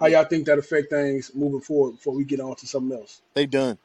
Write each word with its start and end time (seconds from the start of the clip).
How 0.00 0.06
y'all 0.06 0.24
think 0.24 0.46
that 0.46 0.58
affect 0.58 0.90
things 0.90 1.32
moving 1.34 1.60
forward 1.60 1.92
before 1.92 2.14
we 2.14 2.24
get 2.24 2.40
on 2.40 2.56
to 2.56 2.66
something 2.66 2.98
else? 2.98 3.22
They 3.34 3.46
done. 3.46 3.78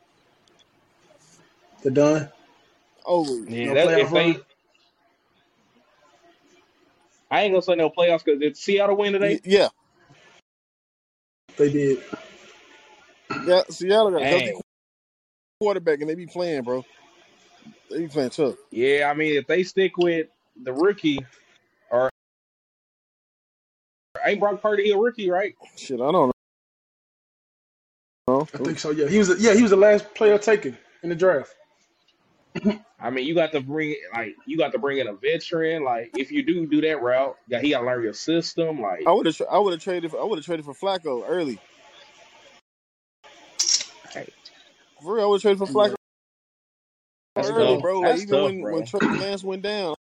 They're 1.84 1.94
done. 1.94 2.30
Oh, 3.06 3.46
Yeah, 3.48 3.66
No 3.66 3.76
that, 3.76 3.88
playoff 3.88 4.02
if 4.02 4.14
they. 4.14 4.38
I 7.32 7.44
ain't 7.44 7.54
gonna 7.54 7.62
say 7.64 7.76
no 7.76 7.90
playoffs 7.90 8.26
because 8.26 8.40
did 8.40 8.58
Seattle 8.58 8.98
win 8.98 9.14
today? 9.14 9.42
Yeah, 9.44 9.70
They 11.58 11.72
did. 11.72 12.04
yeah. 13.46 13.64
Seattle 13.70 14.12
got 14.12 14.24
a 14.24 14.28
healthy 14.28 14.54
quarterback, 15.62 16.02
and 16.02 16.10
they 16.10 16.16
be 16.16 16.28
playing, 16.28 16.64
bro. 16.64 16.86
They 17.92 18.00
be 18.02 18.08
playing 18.10 18.32
tough. 18.32 18.56
Yeah, 18.72 19.10
I 19.12 19.16
mean, 19.16 19.38
if 19.38 19.48
they 19.48 19.64
stick 19.64 19.98
with 19.98 20.28
the 20.62 20.74
rookie, 20.74 21.20
or 21.20 21.43
ain't 24.26 24.40
Brock 24.40 24.62
Purdy 24.62 24.92
a 24.92 24.98
rookie, 24.98 25.30
right? 25.30 25.56
Shit, 25.78 26.02
I 26.02 26.12
don't 26.12 26.32
know. 28.28 28.48
I 28.54 28.58
think 28.58 28.80
so. 28.80 28.92
Yeah, 28.92 29.08
he 29.08 29.18
was. 29.18 29.42
Yeah, 29.42 29.54
he 29.54 29.62
was 29.62 29.72
the 29.72 29.78
last 29.78 30.14
player 30.16 30.38
taken 30.38 30.78
in 31.04 31.10
the 31.10 31.16
draft. 31.16 31.54
I 33.00 33.10
mean, 33.10 33.28
you 33.28 33.36
got 33.36 33.52
to 33.52 33.62
bring 33.62 33.96
like 34.14 34.36
you 34.46 34.58
got 34.58 34.72
to 34.72 34.80
bring 34.80 35.00
in 35.00 35.08
a 35.08 35.14
veteran. 35.14 35.84
Like, 35.84 36.12
if 36.16 36.32
you 36.32 36.44
do 36.44 36.66
do 36.66 36.82
that 36.82 37.02
route, 37.02 37.36
yeah, 37.48 37.60
he 37.60 37.72
got 37.72 37.82
to 37.82 37.86
learn 37.86 38.04
your 38.04 38.14
system. 38.14 38.82
Like, 38.82 39.04
I 39.06 39.12
would 39.12 39.26
have. 39.26 39.42
I 39.52 39.60
would 39.60 39.74
have 39.74 39.84
traded. 39.84 40.12
For, 40.12 40.22
I 40.22 40.24
would 40.24 40.38
have 40.38 40.46
traded 40.46 40.66
for 40.66 40.74
Flacco 40.74 41.24
early. 41.28 41.60
hey, 44.14 44.30
For 45.02 45.16
real, 45.16 45.26
I 45.26 45.28
would 45.28 45.36
have 45.36 45.42
traded 45.42 45.60
for 45.60 45.68
Flacco 45.68 45.96
that's 47.36 47.50
early, 47.50 47.76
tough. 47.76 47.82
bro. 47.82 48.00
Like 48.00 48.12
That's 48.12 48.22
even 48.22 48.36
tough, 48.36 48.46
when 48.46 48.62
bro. 48.62 48.74
when 48.74 48.86
Trey 48.86 49.00
Lance 49.20 49.44
went 49.44 49.64
down, 49.64 49.96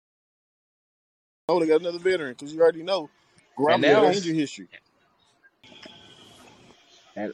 I 1.49 1.53
would 1.53 1.61
have 1.61 1.69
got 1.69 1.81
another 1.81 1.99
veteran 1.99 2.31
because 2.33 2.53
you 2.53 2.61
already 2.61 2.83
know 2.83 3.09
And 3.57 3.81
now, 3.81 4.01
got 4.01 4.15
injury 4.15 4.35
history. 4.35 4.67
and 7.15 7.33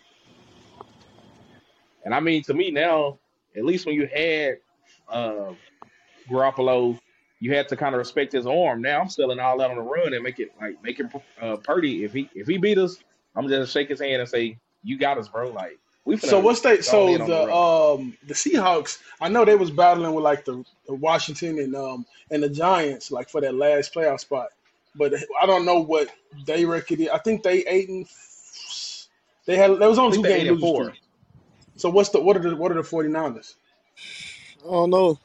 and 2.04 2.14
I 2.14 2.20
mean, 2.20 2.44
to 2.44 2.54
me 2.54 2.72
now, 2.72 3.18
at 3.56 3.66
least 3.66 3.86
when 3.86 3.96
you 3.96 4.08
had 4.08 4.58
uh, 5.08 5.54
Garoppolo, 6.30 7.00
you 7.40 7.54
had 7.54 7.68
to 7.70 7.76
kind 7.76 7.96
of 7.96 8.00
respect 8.00 8.34
his 8.34 8.46
arm. 8.46 8.82
Now 8.82 9.02
I'm 9.02 9.10
selling 9.10 9.40
all 9.40 9.58
that 9.58 9.70
on 9.70 9.78
the 9.78 9.82
run 9.82 10.14
and 10.14 10.24
make 10.24 10.40
it 10.40 10.52
like 10.60 10.82
make 10.84 11.00
it 11.00 11.08
uh, 11.42 11.58
Purdy. 11.58 12.04
If 12.04 12.14
he 12.14 12.30
if 12.36 12.48
he 12.48 12.58
beat 12.58 12.78
us, 12.78 12.98
I'm 13.36 13.48
just 13.48 13.72
shake 13.72 13.90
his 13.90 14.02
hand 14.02 14.22
and 14.22 14.30
say, 14.30 14.58
"You 14.84 14.98
got 14.98 15.18
us, 15.18 15.28
bro." 15.28 15.50
Like 15.52 15.80
we 16.06 16.18
So 16.18 16.40
what's 16.40 16.62
they? 16.62 16.82
So 16.82 17.18
the 17.18 17.26
the 17.26 17.54
um 17.54 18.18
the 18.28 18.34
Seahawks. 18.34 19.00
I 19.22 19.30
know 19.30 19.46
they 19.46 19.56
was 19.56 19.72
battling 19.72 20.14
with 20.14 20.24
like 20.24 20.46
the, 20.46 20.64
the 20.88 20.96
Washington 20.96 21.60
and 21.60 21.76
um 21.76 22.06
and 22.32 22.44
the 22.44 22.50
Giants 22.50 23.12
like 23.12 23.30
for 23.30 23.42
that 23.42 23.56
last 23.56 23.94
playoff 23.94 24.20
spot, 24.20 24.50
but 24.96 25.14
I 25.42 25.46
don't 25.46 25.66
know 25.66 25.80
what 25.80 26.10
they 26.46 26.66
record. 26.66 27.02
it. 27.02 27.12
I 27.12 27.18
think 27.20 27.44
they 27.44 27.66
eight 27.66 27.90
and 27.90 28.06
they 29.46 29.58
had 29.58 29.80
there 29.80 29.90
was 29.90 30.00
I 30.00 30.04
only 30.04 30.18
two 30.18 30.24
they 30.24 30.32
game 30.40 30.48
losing 30.48 30.60
four. 30.60 30.86
streak. 30.86 31.02
So 31.78 31.90
what's 31.90 32.10
the 32.10 32.22
what 32.22 32.38
are 32.38 32.42
the 32.42 32.56
what 32.56 32.72
are 32.72 32.76
the 32.76 32.82
49ers? 32.82 33.56
I 34.66 34.72
don't 34.72 34.90
know. 34.90 35.20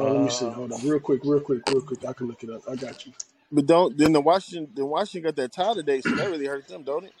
Uh, 0.00 0.08
let 0.10 0.22
me 0.22 0.28
see. 0.30 0.46
Uh, 0.46 0.50
Hold 0.50 0.72
on, 0.72 0.82
real 0.82 1.00
quick, 1.00 1.22
real 1.24 1.40
quick, 1.40 1.62
real 1.68 1.82
quick. 1.82 2.04
I 2.06 2.12
can 2.14 2.28
look 2.28 2.42
it 2.44 2.50
up. 2.50 2.62
I 2.70 2.76
got 2.76 3.06
you. 3.06 3.12
But 3.52 3.66
don't 3.66 3.96
then 3.96 4.12
the 4.12 4.20
Washington 4.20 4.72
then 4.74 4.86
Washington 4.88 5.28
got 5.28 5.36
that 5.36 5.52
tie 5.52 5.74
today, 5.74 6.00
so 6.00 6.14
that 6.16 6.30
really 6.30 6.46
hurt 6.46 6.66
them, 6.68 6.84
don't 6.84 7.04
it? 7.04 7.14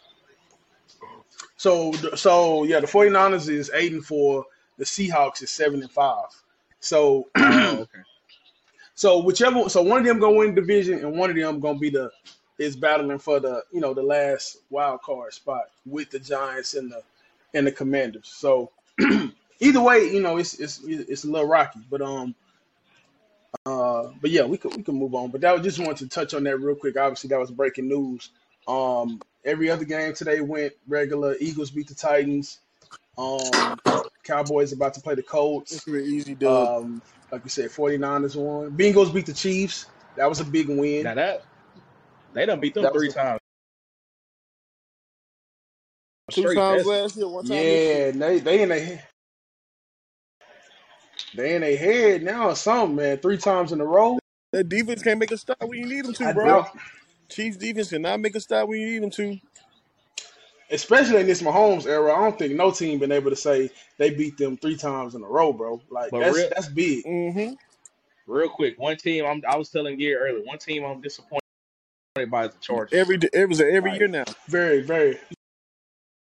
So 1.56 1.92
so 2.16 2.64
yeah, 2.64 2.80
the 2.80 2.86
49ers 2.86 3.48
is 3.48 3.70
eight 3.74 3.92
and 3.92 4.04
four. 4.04 4.46
The 4.78 4.84
Seahawks 4.84 5.42
is 5.42 5.50
seven 5.50 5.82
and 5.82 5.90
five. 5.92 6.26
So 6.80 7.28
oh, 7.36 7.82
okay. 7.82 8.00
So 8.94 9.22
whichever, 9.22 9.68
so 9.68 9.82
one 9.82 10.00
of 10.00 10.06
them 10.06 10.20
gonna 10.20 10.36
win 10.36 10.54
division, 10.54 11.00
and 11.00 11.18
one 11.18 11.30
of 11.30 11.36
them 11.36 11.60
gonna 11.60 11.78
be 11.78 11.90
the 11.90 12.10
is 12.58 12.76
battling 12.76 13.18
for 13.18 13.40
the 13.40 13.62
you 13.72 13.80
know 13.80 13.94
the 13.94 14.02
last 14.02 14.58
wild 14.70 15.02
card 15.02 15.32
spot 15.32 15.64
with 15.84 16.10
the 16.10 16.18
Giants 16.18 16.74
and 16.74 16.90
the 16.90 17.02
and 17.54 17.66
the 17.66 17.72
Commanders. 17.72 18.28
So 18.28 18.70
either 19.60 19.80
way, 19.80 20.10
you 20.12 20.20
know 20.20 20.36
it's 20.36 20.54
it's 20.54 20.80
it's 20.84 21.24
a 21.24 21.30
little 21.30 21.48
rocky, 21.48 21.80
but 21.90 22.02
um 22.02 22.34
uh 23.66 24.10
but 24.20 24.30
yeah, 24.30 24.44
we 24.44 24.58
could 24.58 24.76
we 24.76 24.82
can 24.82 24.94
move 24.94 25.14
on. 25.14 25.30
But 25.30 25.40
that 25.40 25.54
was 25.54 25.62
just 25.62 25.80
wanted 25.80 25.98
to 25.98 26.08
touch 26.08 26.34
on 26.34 26.44
that 26.44 26.58
real 26.58 26.76
quick. 26.76 26.96
Obviously, 26.96 27.28
that 27.28 27.40
was 27.40 27.50
breaking 27.50 27.88
news. 27.88 28.30
Um, 28.68 29.20
every 29.44 29.70
other 29.70 29.84
game 29.84 30.14
today 30.14 30.40
went 30.40 30.72
regular. 30.86 31.36
Eagles 31.40 31.70
beat 31.70 31.88
the 31.88 31.94
Titans. 31.94 32.60
Um, 33.16 33.78
Cowboys 34.24 34.72
about 34.72 34.94
to 34.94 35.00
play 35.00 35.14
the 35.14 35.22
Colts. 35.22 35.72
It's 35.72 35.86
an 35.86 35.96
easy 36.00 36.34
dub. 36.34 36.84
Um, 36.84 37.02
like 37.30 37.44
you 37.44 37.50
said, 37.50 37.70
49ers 37.70 38.36
won. 38.36 38.70
Bengals 38.72 39.12
beat 39.12 39.26
the 39.26 39.32
Chiefs. 39.32 39.86
That 40.16 40.28
was 40.28 40.40
a 40.40 40.44
big 40.44 40.68
win. 40.68 41.04
Now 41.04 41.14
that 41.14 41.44
they 42.32 42.46
done 42.46 42.60
beat 42.60 42.74
them 42.74 42.84
That 42.84 42.92
three 42.92 43.08
a, 43.08 43.12
times 43.12 43.40
Two 46.30 46.42
straight. 46.42 46.56
times 46.56 46.86
last 46.86 47.16
year, 47.16 47.28
one 47.28 47.44
time 47.44 47.56
yeah, 47.58 48.10
they 48.10 48.38
they 48.40 48.62
in 48.62 48.68
their 48.70 49.02
they 51.36 51.54
in 51.54 51.60
their 51.60 51.76
head 51.76 52.22
now 52.22 52.48
or 52.48 52.56
something, 52.56 52.96
man. 52.96 53.18
Three 53.18 53.36
times 53.36 53.72
in 53.72 53.80
a 53.80 53.84
row. 53.84 54.18
That 54.52 54.68
defense 54.68 55.02
can't 55.02 55.18
make 55.18 55.32
a 55.32 55.36
stop 55.36 55.58
when 55.60 55.78
you 55.78 55.86
need 55.86 56.04
them 56.04 56.14
to, 56.14 56.24
I 56.26 56.32
bro. 56.32 56.46
doubt, 56.46 56.68
Chiefs 57.28 57.56
defense 57.56 57.90
cannot 57.90 58.20
make 58.20 58.34
a 58.36 58.40
stop 58.40 58.68
when 58.68 58.80
you 58.80 58.86
need 58.88 59.02
them 59.02 59.10
to. 59.10 59.38
Especially 60.74 61.20
in 61.20 61.26
this 61.26 61.40
Mahomes 61.40 61.86
era. 61.86 62.12
I 62.12 62.18
don't 62.18 62.38
think 62.38 62.54
no 62.54 62.70
team 62.70 62.98
been 62.98 63.12
able 63.12 63.30
to 63.30 63.36
say 63.36 63.70
they 63.96 64.10
beat 64.10 64.36
them 64.36 64.56
three 64.56 64.76
times 64.76 65.14
in 65.14 65.22
a 65.22 65.26
row, 65.26 65.52
bro. 65.52 65.80
Like 65.90 66.10
But 66.10 66.20
that's 66.20 66.36
real 66.36 66.48
that's 66.54 66.68
big. 66.68 67.04
Mm-hmm. 67.04 67.54
real 68.26 68.48
quick, 68.48 68.78
one 68.78 68.96
team 68.96 69.24
I'm 69.24 69.42
I 69.48 69.56
was 69.56 69.70
telling 69.70 69.98
Gear 69.98 70.20
earlier, 70.20 70.44
one 70.44 70.58
team 70.58 70.84
I'm 70.84 71.00
disappointed 71.00 71.40
by 72.28 72.46
is 72.46 72.54
the 72.54 72.60
Chargers. 72.60 72.98
Every 72.98 73.18
it 73.32 73.48
was 73.48 73.60
every 73.60 73.92
Like 73.92 74.00
year 74.00 74.08
now. 74.08 74.24
Very 74.48 74.82
very. 74.82 75.18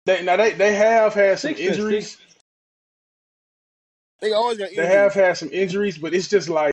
They 0.04 0.22
now 0.22 0.36
they 0.36 0.52
they 0.52 0.74
have 0.74 1.14
had 1.14 1.38
some 1.38 1.50
six 1.54 1.60
injuries. 1.60 2.10
six. 2.12 2.22
They 4.20 4.32
always 4.32 4.58
got 4.58 4.70
They 4.76 4.86
have 4.86 5.14
had 5.14 5.36
some 5.36 5.50
injuries, 5.52 5.98
but 5.98 6.14
it's 6.14 6.28
just 6.28 6.48
like, 6.48 6.72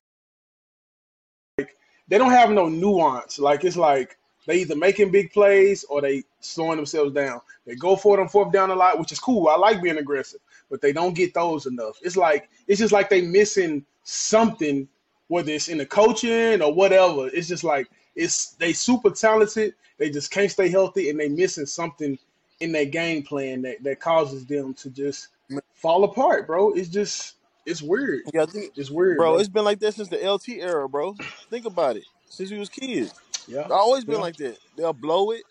like 1.58 1.76
they 2.08 2.20
don't 2.20 2.30
have 2.30 2.52
no 2.52 2.70
nuance. 2.70 3.40
Like 3.40 3.64
it's 3.64 3.78
like 3.78 4.18
they 4.46 4.62
either 4.62 4.76
making 4.76 5.12
big 5.12 5.32
plays 5.32 5.84
or 5.90 6.02
they 6.02 6.24
slowing 6.40 6.78
themselves 6.78 7.14
down. 7.14 7.42
They 7.66 7.76
go 7.76 7.96
for 7.96 8.18
it 8.18 8.22
on 8.22 8.30
fourth 8.30 8.52
down 8.52 8.72
a 8.72 8.76
lot, 8.76 9.00
which 9.00 9.12
is 9.12 9.20
cool. 9.20 9.48
I 9.48 9.58
like 9.58 9.82
being 9.82 9.98
aggressive, 9.98 10.40
but 10.70 10.82
they 10.82 10.94
don't 10.94 11.14
get 11.14 11.34
those 11.34 11.66
enough. 11.66 11.98
It's 12.02 12.18
like 12.18 12.50
it's 12.68 12.80
just 12.80 12.94
like 12.94 13.10
they 13.10 13.22
missing 13.22 13.86
something, 14.04 14.88
whether 15.28 15.52
it's 15.52 15.68
in 15.68 15.78
the 15.78 15.86
coaching 15.86 16.62
or 16.62 16.74
whatever. 16.74 17.28
It's 17.28 17.48
just 17.48 17.64
like 17.64 17.90
it's 18.16 18.52
they 18.54 18.74
super 18.74 19.12
talented. 19.12 19.76
They 19.98 20.10
just 20.10 20.32
can't 20.32 20.50
stay 20.52 20.70
healthy, 20.70 21.10
and 21.10 21.20
they 21.20 21.28
missing 21.30 21.66
something 21.66 22.18
in 22.60 22.72
their 22.72 22.86
game 22.86 23.24
plan 23.24 23.62
that, 23.62 23.84
that 23.84 24.00
causes 24.00 24.46
them 24.46 24.74
to 24.76 24.90
just 24.90 25.30
fall 25.74 26.04
apart, 26.04 26.48
bro. 26.48 26.72
It's 26.72 26.90
just 26.90 27.36
it's 27.66 27.82
weird. 27.82 28.24
Yeah, 28.34 28.46
think, 28.46 28.74
It's 28.78 28.90
weird, 28.90 29.18
bro, 29.18 29.34
bro. 29.34 29.40
it's 29.40 29.50
been 29.50 29.64
like 29.64 29.80
that 29.80 29.94
since 29.94 30.10
the 30.10 30.18
LT 30.18 30.50
era, 30.50 30.88
bro. 30.90 31.16
Think 31.50 31.66
about 31.66 31.98
it. 31.98 32.06
Since 32.30 32.52
we 32.52 32.58
was 32.58 32.70
kids, 32.70 33.14
Yeah, 33.50 33.62
it's 33.62 33.72
always 33.72 34.06
been 34.06 34.16
yeah. 34.16 34.22
like 34.22 34.38
that. 34.38 34.58
They'll 34.78 34.94
blow 34.94 35.32
it. 35.32 35.42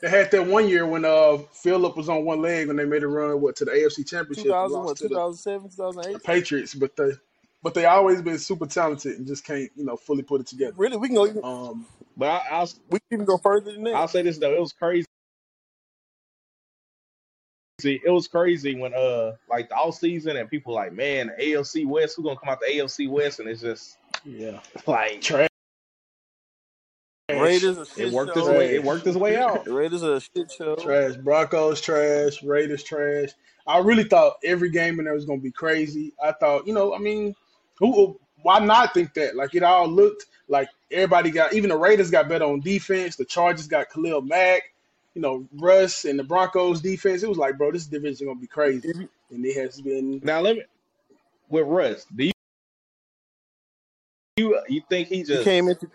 They 0.00 0.08
had 0.08 0.30
that 0.32 0.46
one 0.46 0.68
year 0.68 0.86
when 0.86 1.04
uh 1.04 1.38
Philip 1.52 1.96
was 1.96 2.08
on 2.08 2.24
one 2.24 2.42
leg 2.42 2.66
when 2.68 2.76
they 2.76 2.84
made 2.84 3.02
a 3.02 3.08
run 3.08 3.40
what 3.40 3.56
to 3.56 3.64
the 3.64 3.70
AFC 3.70 4.08
Championship 4.08 4.44
2000, 4.44 4.78
what, 4.78 4.86
lost 4.86 4.96
to 4.98 5.04
the 5.04 5.08
2007, 5.10 5.70
2008? 5.70 6.24
Patriots, 6.24 6.74
but 6.74 6.96
they 6.96 7.10
but 7.62 7.74
they 7.74 7.84
always 7.84 8.20
been 8.20 8.38
super 8.38 8.66
talented 8.66 9.18
and 9.18 9.26
just 9.26 9.44
can't 9.44 9.70
you 9.76 9.84
know 9.84 9.96
fully 9.96 10.22
put 10.22 10.40
it 10.40 10.46
together. 10.48 10.74
Really, 10.76 10.96
we 10.96 11.08
can 11.08 11.14
go. 11.14 11.26
Even, 11.26 11.44
Um, 11.44 11.86
But 12.16 12.30
I, 12.30 12.42
I'll 12.50 12.68
we 12.90 12.98
can 12.98 13.06
even 13.12 13.24
go 13.24 13.38
further 13.38 13.72
than 13.72 13.84
that. 13.84 13.94
I'll 13.94 14.08
say 14.08 14.22
this 14.22 14.38
though, 14.38 14.52
it 14.52 14.60
was 14.60 14.72
crazy. 14.72 15.06
It 17.84 18.10
was 18.10 18.28
crazy 18.28 18.74
when 18.76 18.94
uh 18.94 19.32
like 19.48 19.68
the 19.68 19.76
off 19.76 19.96
season 19.96 20.36
and 20.36 20.50
people 20.50 20.74
like, 20.74 20.92
man, 20.92 21.32
the 21.36 21.44
AFC 21.44 21.86
West, 21.86 22.16
who's 22.16 22.24
gonna 22.24 22.38
come 22.38 22.48
out 22.48 22.60
the 22.60 22.66
AFC 22.66 23.08
West? 23.08 23.38
And 23.38 23.48
it's 23.48 23.60
just 23.60 23.98
yeah, 24.24 24.60
like 24.86 25.20
trash, 25.20 25.48
Raiders 27.44 27.78
a 27.78 27.82
it 27.82 27.86
shit 27.86 28.12
worked 28.12 28.36
its 28.36 28.46
show. 28.46 28.58
way 28.58 28.74
it 28.74 28.84
worked 28.84 29.06
its 29.06 29.16
way 29.16 29.36
out. 29.36 29.64
The 29.64 29.72
Raiders 29.74 30.02
are 30.02 30.14
a 30.14 30.20
shit 30.20 30.50
show. 30.50 30.76
trash. 30.76 31.16
Broncos 31.16 31.80
trash. 31.80 32.42
Raiders 32.42 32.82
trash. 32.82 33.30
I 33.66 33.78
really 33.78 34.04
thought 34.04 34.34
every 34.44 34.70
game 34.70 34.98
in 34.98 35.04
there 35.04 35.14
was 35.14 35.24
gonna 35.24 35.40
be 35.40 35.52
crazy. 35.52 36.12
I 36.22 36.32
thought 36.32 36.66
you 36.66 36.74
know 36.74 36.94
I 36.94 36.98
mean, 36.98 37.34
who 37.78 38.18
why 38.42 38.58
not 38.58 38.94
think 38.94 39.14
that? 39.14 39.36
Like 39.36 39.54
it 39.54 39.62
all 39.62 39.88
looked 39.88 40.26
like 40.48 40.68
everybody 40.90 41.30
got 41.30 41.52
even 41.52 41.70
the 41.70 41.76
Raiders 41.76 42.10
got 42.10 42.28
better 42.28 42.44
on 42.44 42.60
defense. 42.60 43.16
The 43.16 43.24
Chargers 43.24 43.68
got 43.68 43.90
Khalil 43.90 44.22
Mack. 44.22 44.62
You 45.14 45.20
know, 45.20 45.46
Russ 45.60 46.06
and 46.06 46.18
the 46.18 46.24
Broncos 46.24 46.80
defense. 46.80 47.22
It 47.22 47.28
was 47.28 47.36
like, 47.36 47.58
bro, 47.58 47.70
this 47.70 47.86
division 47.86 48.28
gonna 48.28 48.40
be 48.40 48.46
crazy. 48.46 48.90
And 49.30 49.44
it 49.44 49.60
has 49.60 49.80
been 49.80 50.20
Now 50.22 50.40
let 50.40 50.56
me 50.56 50.62
with 51.48 51.66
Russ, 51.66 52.06
do 52.16 52.24
you 52.24 52.32
you, 54.38 54.58
you 54.68 54.82
think 54.88 55.08
he 55.08 55.18
you 55.18 55.24
just 55.24 55.44
came 55.44 55.68
into 55.68 55.86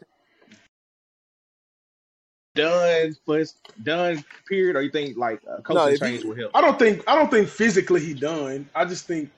done 2.58 3.16
for 3.26 3.40
his 3.40 3.56
done 3.84 4.24
period, 4.48 4.76
or 4.76 4.82
you 4.82 4.92
think 4.92 5.18
like 5.18 5.42
a 5.48 5.62
no. 5.74 5.86
coaching 5.86 5.94
If 5.94 6.00
change 6.02 6.24
you 6.24 6.30
will 6.30 6.38
help? 6.38 6.52
I 6.56 6.62
don't 6.62 6.80
think 6.80 7.04
I 7.08 7.16
don't 7.16 7.32
think 7.32 7.48
physically 7.50 8.02
he 8.02 8.14
done. 8.14 8.70
I 8.76 8.86
just 8.86 9.06
think 9.08 9.32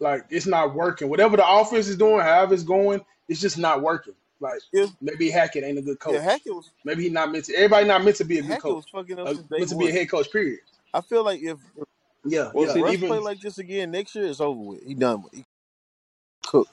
like 0.00 0.24
it's 0.30 0.46
not 0.46 0.74
working. 0.74 1.08
Whatever 1.08 1.36
the 1.36 1.48
offense 1.48 1.88
is 1.88 1.96
doing, 1.96 2.20
however 2.20 2.54
it's 2.54 2.62
going, 2.64 3.04
it's 3.28 3.40
just 3.40 3.58
not 3.58 3.82
working. 3.82 4.14
Like 4.40 4.60
if 4.72 4.90
maybe 5.00 5.30
Hackett 5.30 5.64
ain't 5.64 5.78
a 5.78 5.82
good 5.82 5.98
yeah, 6.10 6.18
coach. 6.18 6.22
Hackett 6.22 6.54
was 6.54 6.70
Maybe 6.84 7.04
he 7.04 7.10
not 7.10 7.32
meant 7.32 7.44
to. 7.46 7.54
Everybody 7.54 7.86
not 7.86 8.04
meant 8.04 8.16
to 8.16 8.24
be 8.24 8.38
a 8.38 8.42
good 8.42 8.50
Hackett 8.50 8.62
coach. 8.64 8.76
was 8.76 8.86
fucking 8.92 9.18
up 9.18 9.28
Uh, 9.28 9.34
since 9.34 9.48
day 9.48 9.58
meant 9.58 9.70
to 9.70 9.76
be 9.76 9.88
a 9.88 9.92
head 9.92 10.10
coach. 10.10 10.30
Period. 10.32 10.60
I 10.94 11.00
feel 11.02 11.24
like 11.24 11.40
if, 11.42 11.58
if 11.76 11.84
Yeah, 12.24 12.50
Well, 12.54 12.66
yeah. 12.66 12.72
see, 12.74 12.80
Russ 12.82 12.94
Even 12.94 13.08
play 13.08 13.18
like 13.18 13.40
this 13.40 13.58
again 13.58 13.90
next 13.90 14.14
year, 14.14 14.26
it's 14.26 14.40
over 14.40 14.60
with. 14.60 14.82
He 14.86 14.94
done 14.94 15.22
with. 15.22 15.34
He 15.34 15.44
cooked. 16.46 16.70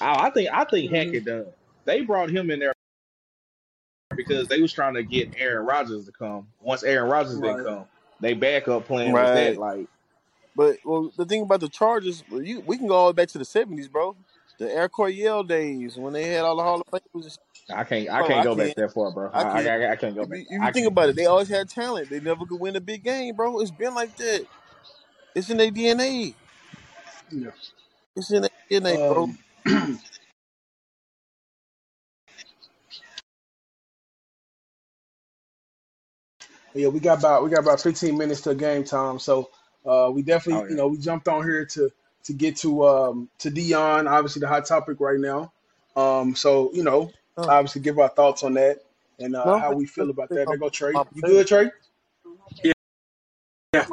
I 0.00 0.26
I 0.26 0.30
think 0.30 0.48
I 0.52 0.64
think 0.64 0.90
Mhm. 0.90 0.96
Hackett 0.96 1.24
done. 1.24 1.46
They 1.84 2.02
brought 2.02 2.30
him 2.30 2.50
in 2.50 2.58
there 2.60 2.72
because 4.16 4.48
they 4.48 4.60
was 4.60 4.72
trying 4.72 4.94
to 4.94 5.02
get 5.02 5.34
Aaron 5.38 5.66
Rodgers 5.66 6.06
to 6.06 6.12
come. 6.12 6.48
Once 6.60 6.82
Aaron 6.82 7.10
Rodgers 7.10 7.40
didn't 7.40 7.64
come, 7.64 7.84
they 8.20 8.34
back 8.34 8.68
up 8.68 8.86
playing 8.86 9.12
with 9.12 9.22
Right. 9.22 9.34
that. 9.34 9.58
Like 9.58 9.86
But 10.56 10.76
well, 10.84 11.12
the 11.16 11.24
thing 11.24 11.42
about 11.42 11.60
the 11.60 11.68
Chargers, 11.68 12.24
well, 12.30 12.42
you 12.42 12.60
we 12.60 12.78
can 12.78 12.86
go 12.88 12.94
all 12.94 13.06
the 13.06 13.12
way 13.12 13.24
back 13.24 13.28
to 13.30 13.38
the 13.38 13.44
seventies, 13.44 13.88
bro. 13.88 14.16
The 14.58 14.70
Air 14.72 14.88
Coryell 14.88 15.42
days 15.46 15.96
when 15.96 16.12
they 16.12 16.24
had 16.24 16.44
all 16.44 16.56
the 16.56 16.62
Hall 16.62 16.80
of 16.82 17.00
Famers. 17.14 17.38
I 17.70 17.84
can't 17.84 18.08
I 18.10 18.18
Bro, 18.18 18.28
can't 18.28 18.40
I 18.40 18.44
go 18.44 18.54
back 18.54 18.66
can't. 18.66 18.76
that 18.76 18.92
far, 18.92 19.10
bro. 19.12 19.30
I 19.32 19.42
I 19.42 19.42
I, 19.42 19.62
can't. 19.62 19.68
I, 19.68 19.92
I 19.92 19.96
can't 19.96 20.14
go 20.14 20.22
If 20.24 20.28
back. 20.28 20.38
you, 20.38 20.44
if 20.48 20.50
you 20.50 20.58
think 20.60 20.74
can't. 20.74 20.86
about 20.88 21.08
it, 21.08 21.16
they 21.16 21.26
always 21.26 21.48
had 21.48 21.68
talent. 21.68 22.10
They 22.10 22.20
never 22.20 22.44
could 22.46 22.60
win 22.60 22.76
a 22.76 22.80
big 22.80 23.02
game, 23.02 23.34
bro. 23.34 23.60
It's 23.60 23.70
been 23.70 23.94
like 23.94 24.16
that. 24.18 24.46
It's 25.34 25.50
in 25.50 25.56
their 25.56 25.70
DNA. 25.70 26.34
yeah. 27.30 27.50
It's 28.14 28.30
in 28.30 28.42
their 28.42 28.50
DNA, 28.70 28.98
bro. 29.08 29.24
Um, 29.24 29.38
yeah, 36.74 36.88
we 36.88 37.00
got 37.00 37.18
about 37.18 37.42
we 37.44 37.50
got 37.50 37.60
about 37.60 37.80
15 37.80 38.16
minutes 38.16 38.42
to 38.42 38.54
game 38.54 38.84
time, 38.84 39.18
so 39.18 39.50
uh, 39.86 40.10
we 40.12 40.22
definitely 40.22 40.64
Oh 40.64 40.68
you 40.68 40.76
know 40.76 40.88
we 40.88 40.98
jumped 40.98 41.28
on 41.28 41.42
here 41.42 41.64
to 41.66 41.90
to 42.24 42.32
get 42.32 42.56
to 42.58 42.86
um, 42.86 43.28
to 43.38 43.50
Deion, 43.50 44.10
obviously 44.10 44.40
the 44.40 44.48
hot 44.48 44.66
topic 44.66 45.00
right 45.00 45.18
now. 45.18 45.52
Um, 45.96 46.34
so 46.34 46.72
you 46.72 46.82
know, 46.82 47.12
Oh, 47.36 47.48
obviously 47.48 47.80
give 47.80 47.98
our 47.98 48.10
thoughts 48.10 48.42
on 48.42 48.54
that 48.54 48.80
and 49.18 49.34
uh, 49.34 49.44
no, 49.44 49.58
how 49.58 49.72
we 49.72 49.86
feel 49.86 50.10
about 50.10 50.28
that. 50.28 50.46
There 50.46 50.58
go 50.58 50.68
Trey. 50.68 50.92
You 50.92 51.04
favorite. 51.22 51.22
good, 51.22 51.46
Trey? 51.46 51.70
Yeah. 52.62 52.72
Yeah. 53.72 53.86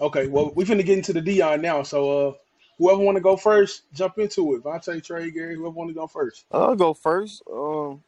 Okay. 0.00 0.26
Well, 0.26 0.52
we're 0.54 0.66
going 0.66 0.78
to 0.78 0.84
get 0.84 0.98
into 0.98 1.12
the 1.12 1.22
Deion 1.22 1.60
now. 1.60 1.82
So 1.82 2.28
uh, 2.28 2.32
whoever 2.78 3.00
want 3.00 3.16
to 3.16 3.22
go 3.22 3.36
first, 3.36 3.84
jump 3.94 4.18
into 4.18 4.54
it. 4.54 4.62
Vontae, 4.62 5.02
Trey, 5.02 5.30
Gary, 5.30 5.54
whoever 5.54 5.70
want 5.70 5.88
to 5.88 5.94
go 5.94 6.06
first. 6.06 6.44
I'll 6.50 6.76
go 6.76 6.92
first. 6.92 7.42
Um, 7.50 8.02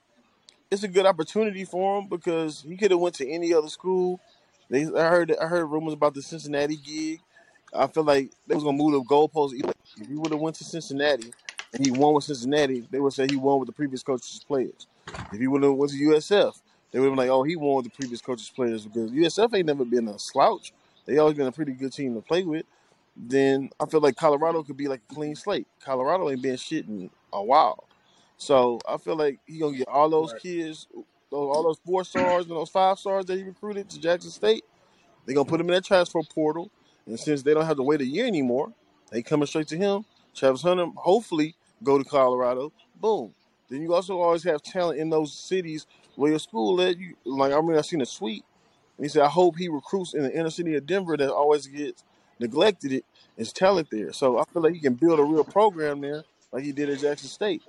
it's 0.70 0.82
a 0.82 0.88
good 0.88 1.06
opportunity 1.06 1.64
for 1.64 1.98
him 2.00 2.08
because 2.08 2.62
he 2.62 2.76
could 2.76 2.90
have 2.90 3.00
went 3.00 3.14
to 3.16 3.28
any 3.28 3.54
other 3.54 3.68
school. 3.68 4.20
They, 4.70 4.84
I 4.84 5.08
heard, 5.08 5.34
I 5.40 5.46
heard 5.46 5.66
rumors 5.66 5.94
about 5.94 6.14
the 6.14 6.22
Cincinnati 6.22 6.76
gig. 6.76 7.20
I 7.72 7.86
feel 7.86 8.04
like 8.04 8.30
they 8.46 8.54
was 8.54 8.64
gonna 8.64 8.76
move 8.76 8.92
the 8.92 9.00
goalposts. 9.02 9.52
If 9.54 10.08
he 10.08 10.14
would 10.14 10.32
have 10.32 10.40
went 10.40 10.56
to 10.56 10.64
Cincinnati 10.64 11.32
and 11.72 11.84
he 11.84 11.90
won 11.90 12.14
with 12.14 12.24
Cincinnati, 12.24 12.86
they 12.90 13.00
would 13.00 13.12
say 13.12 13.26
he 13.28 13.36
won 13.36 13.58
with 13.58 13.66
the 13.66 13.72
previous 13.72 14.02
coach's 14.02 14.44
players. 14.46 14.86
If 15.32 15.38
he 15.38 15.46
would 15.46 15.62
have 15.62 15.74
went 15.74 15.92
to 15.92 15.98
USF, 15.98 16.60
they 16.90 17.00
would 17.00 17.06
have 17.06 17.12
been 17.12 17.18
like, 17.18 17.30
oh, 17.30 17.42
he 17.42 17.56
won 17.56 17.76
with 17.76 17.86
the 17.86 17.90
previous 17.90 18.20
coach's 18.20 18.48
players 18.48 18.86
because 18.86 19.10
USF 19.10 19.54
ain't 19.54 19.66
never 19.66 19.84
been 19.84 20.08
a 20.08 20.18
slouch. 20.18 20.72
They 21.06 21.18
always 21.18 21.36
been 21.36 21.46
a 21.46 21.52
pretty 21.52 21.72
good 21.72 21.92
team 21.92 22.14
to 22.14 22.20
play 22.20 22.44
with. 22.44 22.64
Then 23.16 23.70
I 23.78 23.86
feel 23.86 24.00
like 24.00 24.16
Colorado 24.16 24.62
could 24.62 24.76
be 24.76 24.88
like 24.88 25.02
a 25.10 25.14
clean 25.14 25.36
slate. 25.36 25.66
Colorado 25.84 26.30
ain't 26.30 26.42
been 26.42 26.56
shit 26.56 26.86
in 26.86 27.10
a 27.32 27.42
while. 27.42 27.84
So 28.44 28.78
I 28.86 28.98
feel 28.98 29.16
like 29.16 29.40
he 29.46 29.58
gonna 29.58 29.74
get 29.74 29.88
all 29.88 30.10
those 30.10 30.32
Right. 30.32 30.42
kids, 30.42 30.86
those, 30.92 31.06
all 31.30 31.62
those 31.62 31.78
four 31.78 32.04
stars 32.04 32.44
and 32.44 32.54
those 32.54 32.68
five 32.68 32.98
stars 32.98 33.24
that 33.24 33.38
he 33.38 33.42
recruited 33.42 33.88
to 33.88 33.98
Jackson 33.98 34.30
State. 34.30 34.64
They're 35.24 35.34
gonna 35.34 35.48
put 35.48 35.60
him 35.62 35.68
in 35.68 35.74
that 35.74 35.84
transfer 35.84 36.20
portal, 36.22 36.70
and 37.06 37.18
since 37.18 37.42
they 37.42 37.54
don't 37.54 37.64
have 37.64 37.78
to 37.78 37.82
wait 37.82 38.02
a 38.02 38.04
year 38.06 38.26
anymore, 38.26 38.74
they 39.10 39.22
coming 39.22 39.46
straight 39.46 39.68
to 39.68 39.78
him. 39.78 40.04
Travis 40.34 40.60
Hunter, 40.60 40.88
hopefully, 40.94 41.54
go 41.82 41.96
to 41.96 42.04
Colorado. 42.04 42.70
Boom. 43.00 43.32
Then 43.70 43.80
you 43.80 43.94
also 43.94 44.20
always 44.20 44.42
have 44.42 44.60
talent 44.62 45.00
in 45.00 45.08
those 45.08 45.32
cities 45.32 45.86
where 46.16 46.30
your 46.30 46.38
school 46.38 46.74
led 46.74 46.98
you. 46.98 47.16
Like 47.24 47.54
I 47.54 47.60
mean, 47.62 47.78
I 47.78 47.80
seen 47.80 48.02
a 48.02 48.06
tweet. 48.06 48.44
And 48.98 49.06
he 49.06 49.08
said, 49.08 49.22
"I 49.22 49.28
hope 49.28 49.56
he 49.56 49.70
recruits 49.70 50.12
in 50.12 50.22
the 50.22 50.38
inner 50.38 50.50
city 50.50 50.74
of 50.74 50.84
Denver 50.84 51.16
that 51.16 51.32
always 51.32 51.66
gets 51.66 52.04
neglected. 52.38 52.92
It 52.92 53.06
is 53.38 53.54
talent 53.54 53.88
there. 53.90 54.12
So 54.12 54.38
I 54.38 54.44
feel 54.52 54.60
like 54.62 54.74
he 54.74 54.80
can 54.80 54.94
build 54.94 55.18
a 55.18 55.24
real 55.24 55.44
program 55.44 56.02
there, 56.02 56.24
like 56.52 56.62
he 56.62 56.72
did 56.72 56.90
at 56.90 56.98
Jackson 56.98 57.30
State." 57.30 57.62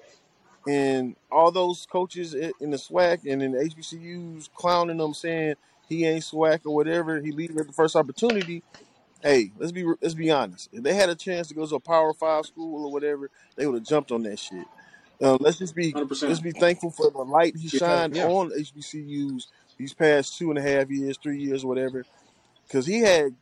And 0.68 1.16
all 1.32 1.52
those 1.52 1.86
coaches 1.90 2.34
in 2.34 2.72
the 2.72 2.78
SWAC 2.78 3.32
and 3.32 3.42
in 3.42 3.52
the 3.52 3.60
HBCUs 3.60 4.50
clowning 4.56 4.98
them, 4.98 5.14
saying 5.14 5.56
he 5.88 6.06
ain't 6.06 6.24
SWAC 6.24 6.62
or 6.66 6.74
whatever, 6.76 7.20
he 7.22 7.32
leave 7.32 7.58
at 7.58 7.68
the 7.68 7.74
first 7.74 7.96
opportunity. 7.96 8.64
Hey, 9.22 9.52
let's 9.58 9.72
be 9.72 9.84
let's 10.02 10.14
be 10.14 10.32
honest. 10.32 10.70
If 10.72 10.84
they 10.84 10.94
had 10.94 11.10
a 11.10 11.16
chance 11.16 11.48
to 11.48 11.54
go 11.56 11.66
to 11.66 11.76
a 11.76 11.80
Power 11.80 12.14
Five 12.14 12.46
school 12.46 12.86
or 12.86 12.92
whatever, 12.92 13.30
they 13.56 13.66
would 13.66 13.76
have 13.76 13.88
jumped 13.88 14.12
on 14.12 14.24
that 14.24 14.40
shit. 14.40 14.66
Uh, 15.22 15.38
let's 15.40 15.58
just 15.58 15.76
be 15.76 15.92
Hundred 15.92 16.22
let's 16.24 16.42
be 16.42 16.52
thankful 16.52 16.92
for 16.92 17.10
the 17.10 17.20
light 17.20 17.56
he 17.56 17.70
shined 17.70 18.16
Yeah. 18.16 18.28
on 18.28 18.52
HBCUs 18.52 19.48
these 19.78 19.94
past 19.94 20.38
two 20.38 20.50
and 20.50 20.60
a 20.60 20.62
half 20.62 20.90
years, 20.90 21.18
three 21.22 21.40
years, 21.40 21.66
whatever. 21.66 22.06
Because 22.68 22.86
he 22.86 23.00
had 23.00 23.36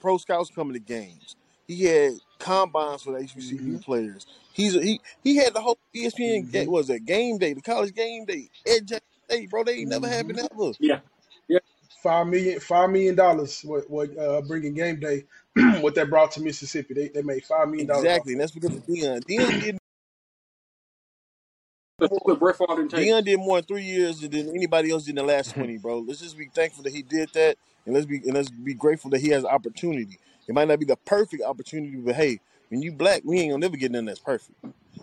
pro 0.00 0.18
scouts 0.18 0.50
coming 0.50 0.74
to 0.74 0.78
games. 0.80 1.36
He 1.66 1.84
had 1.84 2.14
combines 2.40 3.02
for 3.02 3.12
the 3.12 3.20
HBCU 3.26 3.58
hmm 3.58 3.78
players. 3.82 4.26
He's 4.54 4.76
a, 4.76 4.82
he 4.82 5.00
he 5.24 5.36
had 5.36 5.54
the 5.54 5.62
whole 5.62 5.78
ESPN 5.96 6.50
hmm 6.50 6.50
ga- 6.52 6.66
what 6.66 6.78
was 6.80 6.88
that 6.88 7.06
game 7.06 7.38
day, 7.38 7.54
the 7.54 7.62
college 7.62 7.94
game 7.94 8.26
day 8.26 8.50
at 8.66 8.86
Jackson 8.86 9.00
State, 9.30 9.50
bro. 9.50 9.64
They 9.64 9.76
ain't 9.80 9.90
never 9.90 10.08
happened 10.08 10.40
ever. 10.40 10.72
Yeah. 10.80 11.00
Yeah. 11.48 11.60
Five 12.02 12.28
million, 12.28 12.60
five 12.60 12.90
million 12.90 13.14
dollars. 13.16 13.62
What 13.64 13.90
what 13.90 14.16
uh, 14.18 14.42
bringing 14.42 14.74
game 14.74 15.00
day? 15.00 15.24
what 15.80 15.94
that 15.96 16.10
brought 16.10 16.32
to 16.32 16.42
Mississippi? 16.42 16.94
They 16.94 17.08
they 17.08 17.22
made 17.22 17.44
five 17.44 17.68
million 17.68 17.88
dollars 17.88 18.12
Exactly, 18.12 18.32
and 18.34 18.40
that's 18.42 18.52
because 18.52 18.76
of 18.76 18.84
Deion. 18.86 19.24
Deion 19.26 19.58
did 19.60 19.78
That's 22.00 22.12
more. 22.12 22.20
what 22.24 22.40
Brett 22.40 22.56
Favre 22.56 22.76
didn't 22.76 22.90
take. 22.90 23.10
Deion 23.10 23.24
did 23.24 23.38
more 23.38 23.58
in 23.58 23.64
three 23.64 23.84
years 23.84 24.20
than 24.20 24.34
anybody 24.54 24.90
else 24.92 25.04
did 25.04 25.10
in 25.10 25.16
the 25.16 25.22
last 25.24 25.52
twenty, 25.54 25.78
bro. 25.78 26.00
Let's 26.00 26.20
just 26.20 26.38
be 26.38 26.48
thankful 26.54 26.84
that 26.84 26.92
he 26.94 27.02
did 27.02 27.30
that, 27.34 27.56
and 27.86 27.94
let's 27.94 28.06
be 28.06 28.18
and 28.24 28.34
let's 28.34 28.50
be 28.50 28.74
grateful 28.74 29.10
that 29.10 29.20
he 29.20 29.30
has 29.30 29.44
opportunity. 29.44 30.18
It 30.50 30.52
might 30.52 30.66
not 30.66 30.80
be 30.80 30.84
the 30.84 30.96
perfect 30.96 31.44
opportunity, 31.44 31.94
but 31.94 32.16
hey, 32.16 32.40
when 32.70 32.82
you 32.82 32.90
black, 32.90 33.22
we 33.24 33.38
ain't 33.38 33.52
gonna 33.52 33.60
never 33.60 33.76
get 33.76 33.92
nothing 33.92 34.06
that's 34.06 34.18
perfect. 34.18 34.58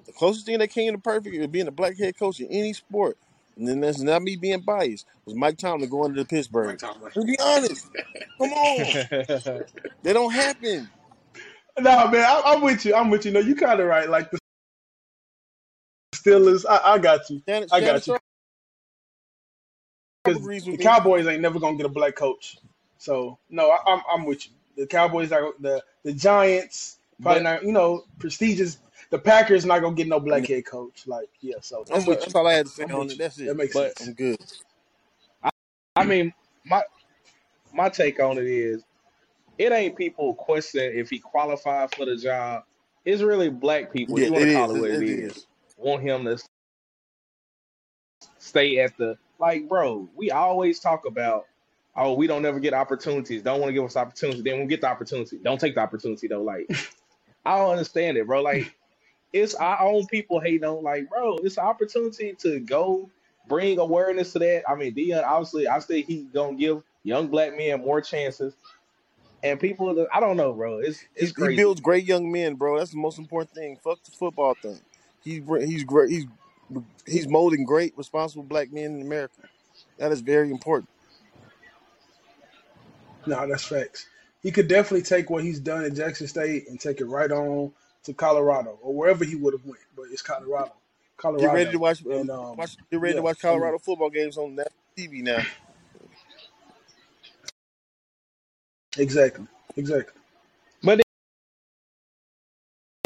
The 0.05 0.11
closest 0.11 0.45
thing 0.45 0.59
that 0.59 0.67
came 0.67 0.91
to 0.91 0.99
perfect 0.99 1.33
is 1.33 1.47
being 1.47 1.69
a 1.69 1.71
black 1.71 1.97
head 1.97 2.19
coach 2.19 2.41
in 2.41 2.47
any 2.47 2.73
sport, 2.73 3.17
and 3.55 3.65
then 3.65 3.79
that's 3.79 4.01
not 4.01 4.21
me 4.23 4.35
being 4.35 4.59
biased. 4.59 5.05
Was 5.23 5.35
Mike 5.35 5.57
Tomlin 5.57 5.89
going 5.89 6.15
to 6.15 6.19
Mike 6.19 6.27
Pittsburgh? 6.27 6.77
Tomlin. 6.77 7.11
To 7.13 7.23
be 7.23 7.39
honest, 7.39 7.89
come 8.37 8.49
on, 8.51 9.63
they 10.03 10.11
don't 10.11 10.33
happen. 10.33 10.89
No, 11.79 12.09
man, 12.09 12.25
I, 12.25 12.41
I'm 12.47 12.61
with 12.61 12.83
you. 12.83 12.93
I'm 12.93 13.09
with 13.09 13.25
you. 13.25 13.31
No, 13.31 13.39
you 13.39 13.55
kind 13.55 13.79
of 13.79 13.87
right. 13.87 14.09
Like 14.09 14.29
the 14.31 14.39
Steelers, 16.13 16.65
I, 16.69 16.95
I 16.95 16.97
got 16.97 17.29
you. 17.29 17.41
Shannon, 17.47 17.69
I 17.71 17.79
Shannon 17.79 17.93
got 17.93 18.05
you. 18.05 18.13
Sharpe 18.15 18.21
Because 20.25 20.65
the. 20.65 20.77
Cowboys 20.77 21.25
ain't 21.25 21.41
never 21.41 21.57
gonna 21.57 21.77
get 21.77 21.85
a 21.85 21.89
black 21.89 22.17
coach. 22.17 22.57
So 22.97 23.39
no, 23.49 23.69
I, 23.71 23.77
I'm 23.93 24.01
I'm 24.11 24.25
with 24.25 24.45
you. 24.45 24.51
The 24.77 24.87
Cowboys 24.87 25.33
are 25.33 25.53
the 25.61 25.83
the 26.03 26.13
Giants 26.13 26.99
probably 27.21 27.43
but 27.43 27.43
not. 27.43 27.63
You 27.63 27.73
know, 27.73 28.05
prestigious. 28.19 28.79
The 29.11 29.19
Packers 29.19 29.65
not 29.65 29.81
gonna 29.81 29.95
get 29.95 30.07
no 30.09 30.21
black 30.21 30.47
head 30.47 30.65
coach. 30.67 31.07
Like 31.07 31.29
yeah, 31.41 31.57
so 31.61 31.87
I'm 31.91 32.05
That's, 32.05 32.05
with 32.05 32.27
that's 32.27 32.27
you. 32.27 32.35
all 32.35 32.47
I 32.47 32.53
had 32.53 32.67
to 32.67 32.71
say 32.71 32.85
I'm 32.85 32.95
on 32.95 33.11
it. 33.11 33.19
That's 33.19 33.39
That 33.45 33.57
makes 33.57 33.75
but 33.75 33.93
sense. 33.95 34.01
I'm 34.01 34.13
good. 34.13 34.37
I, 35.43 35.51
I 35.95 36.05
mean 36.05 36.33
my 36.65 36.83
my 37.73 37.89
take 37.89 38.19
on 38.21 38.37
it 38.37 38.47
is 38.47 38.83
it 39.59 39.71
ain't 39.73 39.97
people 39.97 40.35
question 40.35 40.93
if 40.95 41.09
he 41.11 41.19
qualified 41.19 41.93
for 41.95 42.05
the 42.05 42.17
job. 42.17 42.63
It's 43.05 43.23
really 43.23 43.49
black 43.49 43.93
people. 43.93 44.19
Yeah, 44.19 44.21
You 44.21 44.31
want 44.33 44.43
to 44.43 44.47
call 44.47 44.71
is. 44.71 44.73
it 44.73 44.77
what 44.77 44.89
It, 44.89 44.91
it 44.91 45.01
it 45.01 45.09
is. 45.09 45.33
is. 45.33 45.47
Want 45.77 46.03
him 46.03 46.25
to 46.25 46.39
stay 48.39 48.79
at 48.79 48.97
the 48.97 49.17
like, 49.39 49.69
bro. 49.69 50.09
We 50.15 50.31
always 50.31 50.79
talk 50.79 51.05
about, 51.07 51.45
oh, 51.97 52.13
we 52.15 52.27
don't 52.27 52.43
never 52.43 52.61
get 52.61 52.75
opportunities. 52.75 53.43
Don't 53.43 53.61
want 53.61 53.69
to 53.71 53.73
give 53.73 53.85
us 53.85 53.97
opportunities. 53.97 54.43
Then 54.43 54.61
we 54.61 54.67
get 54.67 54.81
the 54.81 54.89
opportunity. 54.89 55.39
Don't 55.43 55.61
take 55.61 55.75
the 55.75 55.81
opportunity 55.81 56.29
though. 56.29 56.43
Like, 56.43 56.69
I 57.45 57.57
don't 57.59 57.71
understand 57.71 58.17
it, 58.17 58.27
bro. 58.27 58.43
Like, 58.43 58.75
it's 59.33 59.55
our 59.55 59.81
own 59.81 60.07
people 60.07 60.39
hating 60.41 60.65
on. 60.65 60.83
Like, 60.83 61.09
bro, 61.09 61.37
it's 61.39 61.57
an 61.57 61.65
opportunity 61.65 62.35
to 62.41 62.59
go 62.61 63.09
bring 63.47 63.79
awareness 63.79 64.33
to 64.33 64.39
that. 64.39 64.63
I 64.69 64.75
mean, 64.75 64.95
Deion, 64.95 65.23
obviously, 65.25 65.67
I 65.67 65.79
think 65.81 66.07
he 66.07 66.23
gonna 66.33 66.57
give 66.57 66.83
young 67.03 67.29
black 67.29 67.57
men 67.57 67.81
more 67.81 68.01
chances. 68.01 68.55
And 69.43 69.59
people, 69.59 70.07
I 70.13 70.19
don't 70.19 70.37
know, 70.37 70.53
bro. 70.53 70.79
It's 70.79 71.03
He, 71.17 71.25
it's 71.25 71.31
he 71.37 71.47
crazy. 71.47 71.55
builds 71.55 71.81
great 71.81 72.05
young 72.05 72.31
men, 72.31 72.55
bro. 72.55 72.77
That's 72.79 72.91
the 72.91 72.97
most 72.97 73.19
important 73.19 73.53
thing. 73.53 73.77
Fuck 73.83 74.03
the 74.03 74.11
football 74.11 74.55
thing. 74.61 74.79
He's 75.23 75.43
he's 75.65 75.83
great. 75.85 76.11
He's 76.11 76.25
he's 77.07 77.27
molding 77.27 77.65
great, 77.65 77.93
responsible 77.97 78.43
black 78.43 78.71
men 78.73 78.95
in 78.95 79.01
America. 79.01 79.43
That 79.99 80.11
is 80.11 80.21
very 80.21 80.51
important. 80.51 80.89
No, 83.27 83.47
that's 83.47 83.65
facts. 83.65 84.07
He 84.41 84.51
could 84.51 84.67
definitely 84.67 85.01
take 85.01 85.29
what 85.29 85.43
he's 85.43 85.59
done 85.59 85.83
at 85.83 85.93
Jackson 85.93 86.27
State 86.27 86.67
and 86.69 86.79
take 86.79 87.01
it 87.01 87.05
right 87.05 87.31
on 87.31 87.71
to 88.03 88.13
Colorado 88.13 88.77
or 88.81 88.93
wherever 88.93 89.25
he 89.25 89.35
would 89.35 89.53
have 89.53 89.65
went. 89.65 89.79
But 89.95 90.05
it's 90.11 90.21
Colorado, 90.21 90.73
Colorado. 91.17 91.47
Get 91.47 91.53
ready 91.53 91.71
to 91.71 91.79
watch. 91.79 92.05
Uh, 92.05 92.11
and 92.11 92.29
um, 92.29 92.55
watch. 92.57 92.77
Get 92.89 92.99
ready 92.99 93.13
yeah, 93.13 93.17
to 93.17 93.23
watch 93.23 93.43
I 93.43 93.47
mean, 93.47 93.53
Colorado 93.53 93.77
football 93.79 94.09
games 94.09 94.37
on 94.37 94.55
national 94.55 94.73
TV 94.97 95.23
now. 95.23 95.43
exactly, 98.97 99.45
exactly. 99.75 100.13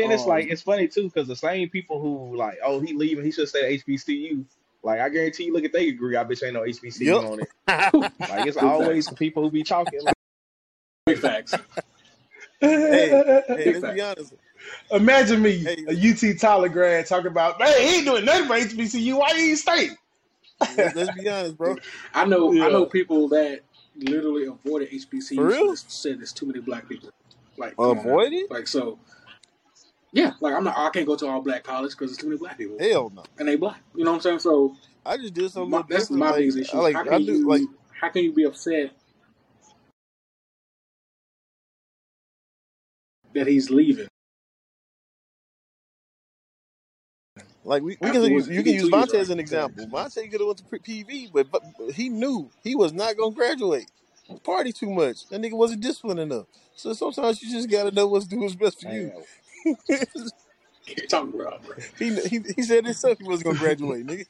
And 0.04 0.12
it's 0.12 0.26
like 0.26 0.46
Um, 0.46 0.52
it's 0.52 0.62
funny 0.62 0.88
too 0.88 1.04
because 1.04 1.28
the 1.28 1.36
same 1.36 1.70
people 1.70 2.00
who 2.02 2.36
like, 2.36 2.58
oh, 2.64 2.80
he 2.80 2.94
leaving, 2.94 3.24
he 3.24 3.32
should 3.32 3.48
stay 3.48 3.76
at 3.76 3.86
HBCU. 3.86 4.46
Like 4.84 5.00
I 5.00 5.10
guarantee 5.10 5.46
you, 5.46 5.54
look 5.54 5.64
at 5.64 5.74
they 5.74 5.90
agree. 5.90 6.16
I 6.18 6.24
bitch 6.24 6.44
ain't 6.44 6.54
no 6.54 6.62
HBCU 6.62 7.02
Yep. 7.02 7.24
on 7.24 7.40
it. 7.40 7.50
Like 8.30 8.46
it's 8.46 8.58
always 8.58 9.08
the 9.08 9.16
people 9.16 9.44
who 9.44 9.52
be 9.52 9.64
talking. 9.64 10.02
Like, 10.04 10.16
Big 11.06 11.20
facts. 11.20 11.56
hey, 12.60 13.44
Big 13.56 13.82
let's 13.82 13.96
be 13.96 14.02
honest. 14.02 14.34
Imagine 14.92 15.42
me, 15.42 15.58
Hey, 15.58 15.86
a 15.88 15.92
UT 15.92 16.40
Tyler 16.40 16.70
grad, 16.70 17.06
talking 17.08 17.28
about, 17.28 17.60
man, 17.60 17.74
he 17.82 17.96
ain't 17.98 18.06
doing 18.06 18.26
nothing 18.26 18.48
for 18.48 18.54
HBCU. 18.54 19.18
Why 19.18 19.34
he 19.34 19.50
ain't 19.50 19.60
stay? 19.60 19.90
let's, 20.78 20.96
let's 20.96 21.12
be 21.18 21.28
honest, 21.28 21.58
bro. 21.58 21.76
I 22.14 22.26
know. 22.26 22.52
I 22.52 22.70
know 22.70 22.86
people 22.86 23.28
that 23.30 23.62
literally 23.98 24.46
avoided 24.46 24.90
For 24.90 24.96
HBCUs 24.96 25.38
real? 25.38 25.76
said 25.76 26.20
there's 26.20 26.32
too 26.34 26.46
many 26.46 26.60
black 26.60 26.88
people. 26.88 27.10
Like, 27.58 27.76
come 27.76 27.86
on 27.90 27.96
now. 27.96 28.02
Avoid 28.02 28.34
it? 28.34 28.52
Like, 28.52 28.68
so 28.68 29.00
yeah. 30.12 30.34
Like, 30.42 30.54
I'm 30.54 30.64
not. 30.64 30.78
I 30.78 30.90
can't 30.90 31.08
go 31.08 31.16
to 31.16 31.28
all 31.28 31.42
black 31.42 31.64
college 31.64 31.92
because 31.92 32.12
there's 32.12 32.18
too 32.18 32.28
many 32.28 32.40
black 32.40 32.58
people 32.58 32.78
Hell 32.80 33.12
no. 33.16 33.24
and 33.40 33.48
they 33.48 33.56
black. 33.56 33.82
You 33.96 34.04
know 34.04 34.12
what 34.12 34.18
I'm 34.18 34.22
saying? 34.22 34.40
So 34.40 34.76
I 35.06 35.18
just 35.18 35.34
did 35.34 35.52
something 35.52 35.72
my, 35.72 35.84
that's 35.90 36.10
my 36.10 36.32
Like, 36.32 36.40
biggest 36.40 36.58
I 36.58 36.62
issue. 36.62 36.78
like, 36.78 36.96
How 36.96 37.02
I 37.02 37.06
can 37.06 37.26
do 37.26 37.50
like, 37.50 37.62
you? 37.62 37.76
How 38.00 38.10
can 38.10 38.24
you 38.24 38.34
be 38.34 38.44
upset 38.44 38.92
that 43.34 43.48
he's 43.48 43.70
leaving 43.70 44.08
like 47.64 47.84
we, 47.84 47.98
we 48.02 48.12
can 48.12 48.24
use, 48.32 48.48
you 48.48 48.64
can 48.64 48.74
use 48.74 48.90
right. 48.92 49.14
as 49.14 49.30
an 49.30 49.40
example. 49.40 49.86
Vontae 49.88 50.32
could 50.32 50.42
have 50.42 50.48
went 50.48 50.58
to 50.58 50.64
PV, 50.66 51.32
but, 51.34 51.52
but 51.52 51.62
he 51.94 52.10
knew 52.10 52.50
he 52.64 52.76
was 52.76 52.92
not 52.94 53.18
gonna 53.18 53.36
graduate. 53.36 53.90
Party 54.44 54.72
too 54.72 54.90
much. 54.90 55.28
That 55.30 55.42
nigga 55.42 55.54
wasn't 55.54 55.82
disciplined 55.82 56.20
enough. 56.20 56.48
So 56.76 56.94
sometimes 56.94 57.42
you 57.44 57.52
just 57.52 57.70
gotta 57.70 57.92
know 57.92 58.08
what's 58.08 58.26
do 58.28 58.40
what's 58.40 58.56
best 58.56 58.82
for 58.82 58.90
you. 58.90 59.12
Talking 61.10 61.40
about, 61.40 61.64
bro. 61.64 61.76
he, 62.00 62.16
he 62.28 62.42
he 62.56 62.62
said 62.64 62.86
himself 62.86 63.18
he 63.20 63.28
wasn't 63.28 63.46
gonna 63.46 63.60
graduate, 63.60 64.06
nigga. 64.06 64.26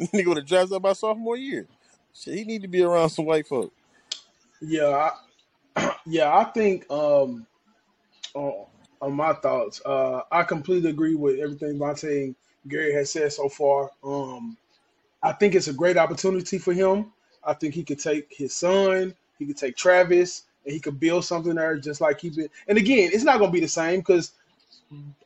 nigga 0.00 0.26
would 0.26 0.36
have 0.38 0.46
dropped 0.46 0.72
out 0.72 0.82
by 0.82 0.92
sophomore 0.92 1.36
year. 1.36 1.66
Shit, 2.14 2.34
he 2.34 2.44
need 2.44 2.62
to 2.62 2.68
be 2.68 2.82
around 2.82 3.10
some 3.10 3.24
white 3.24 3.46
folk. 3.46 3.72
Yeah, 4.60 5.10
I, 5.76 5.90
yeah, 6.06 6.36
I 6.36 6.44
think 6.44 6.90
um, 6.90 7.46
on, 8.34 8.66
on 9.00 9.12
my 9.14 9.34
thoughts, 9.34 9.80
uh, 9.84 10.22
I 10.30 10.42
completely 10.42 10.90
agree 10.90 11.14
with 11.14 11.38
everything 11.38 11.78
Vontae 11.78 12.24
and 12.24 12.36
Gary 12.66 12.92
has 12.94 13.10
said 13.10 13.32
so 13.32 13.48
far. 13.48 13.90
Um, 14.02 14.56
I 15.22 15.32
think 15.32 15.54
it's 15.54 15.68
a 15.68 15.72
great 15.72 15.96
opportunity 15.96 16.58
for 16.58 16.72
him. 16.72 17.12
I 17.44 17.54
think 17.54 17.74
he 17.74 17.84
could 17.84 17.98
take 17.98 18.26
his 18.30 18.54
son, 18.54 19.14
he 19.38 19.46
could 19.46 19.56
take 19.56 19.76
Travis, 19.76 20.44
and 20.64 20.72
he 20.72 20.80
could 20.80 21.00
build 21.00 21.24
something 21.24 21.54
there 21.54 21.78
just 21.78 22.00
like 22.00 22.20
he 22.20 22.30
been. 22.30 22.48
And 22.66 22.78
again, 22.78 23.10
it's 23.12 23.24
not 23.24 23.38
going 23.38 23.50
to 23.50 23.54
be 23.54 23.60
the 23.60 23.68
same 23.68 24.00
because 24.00 24.32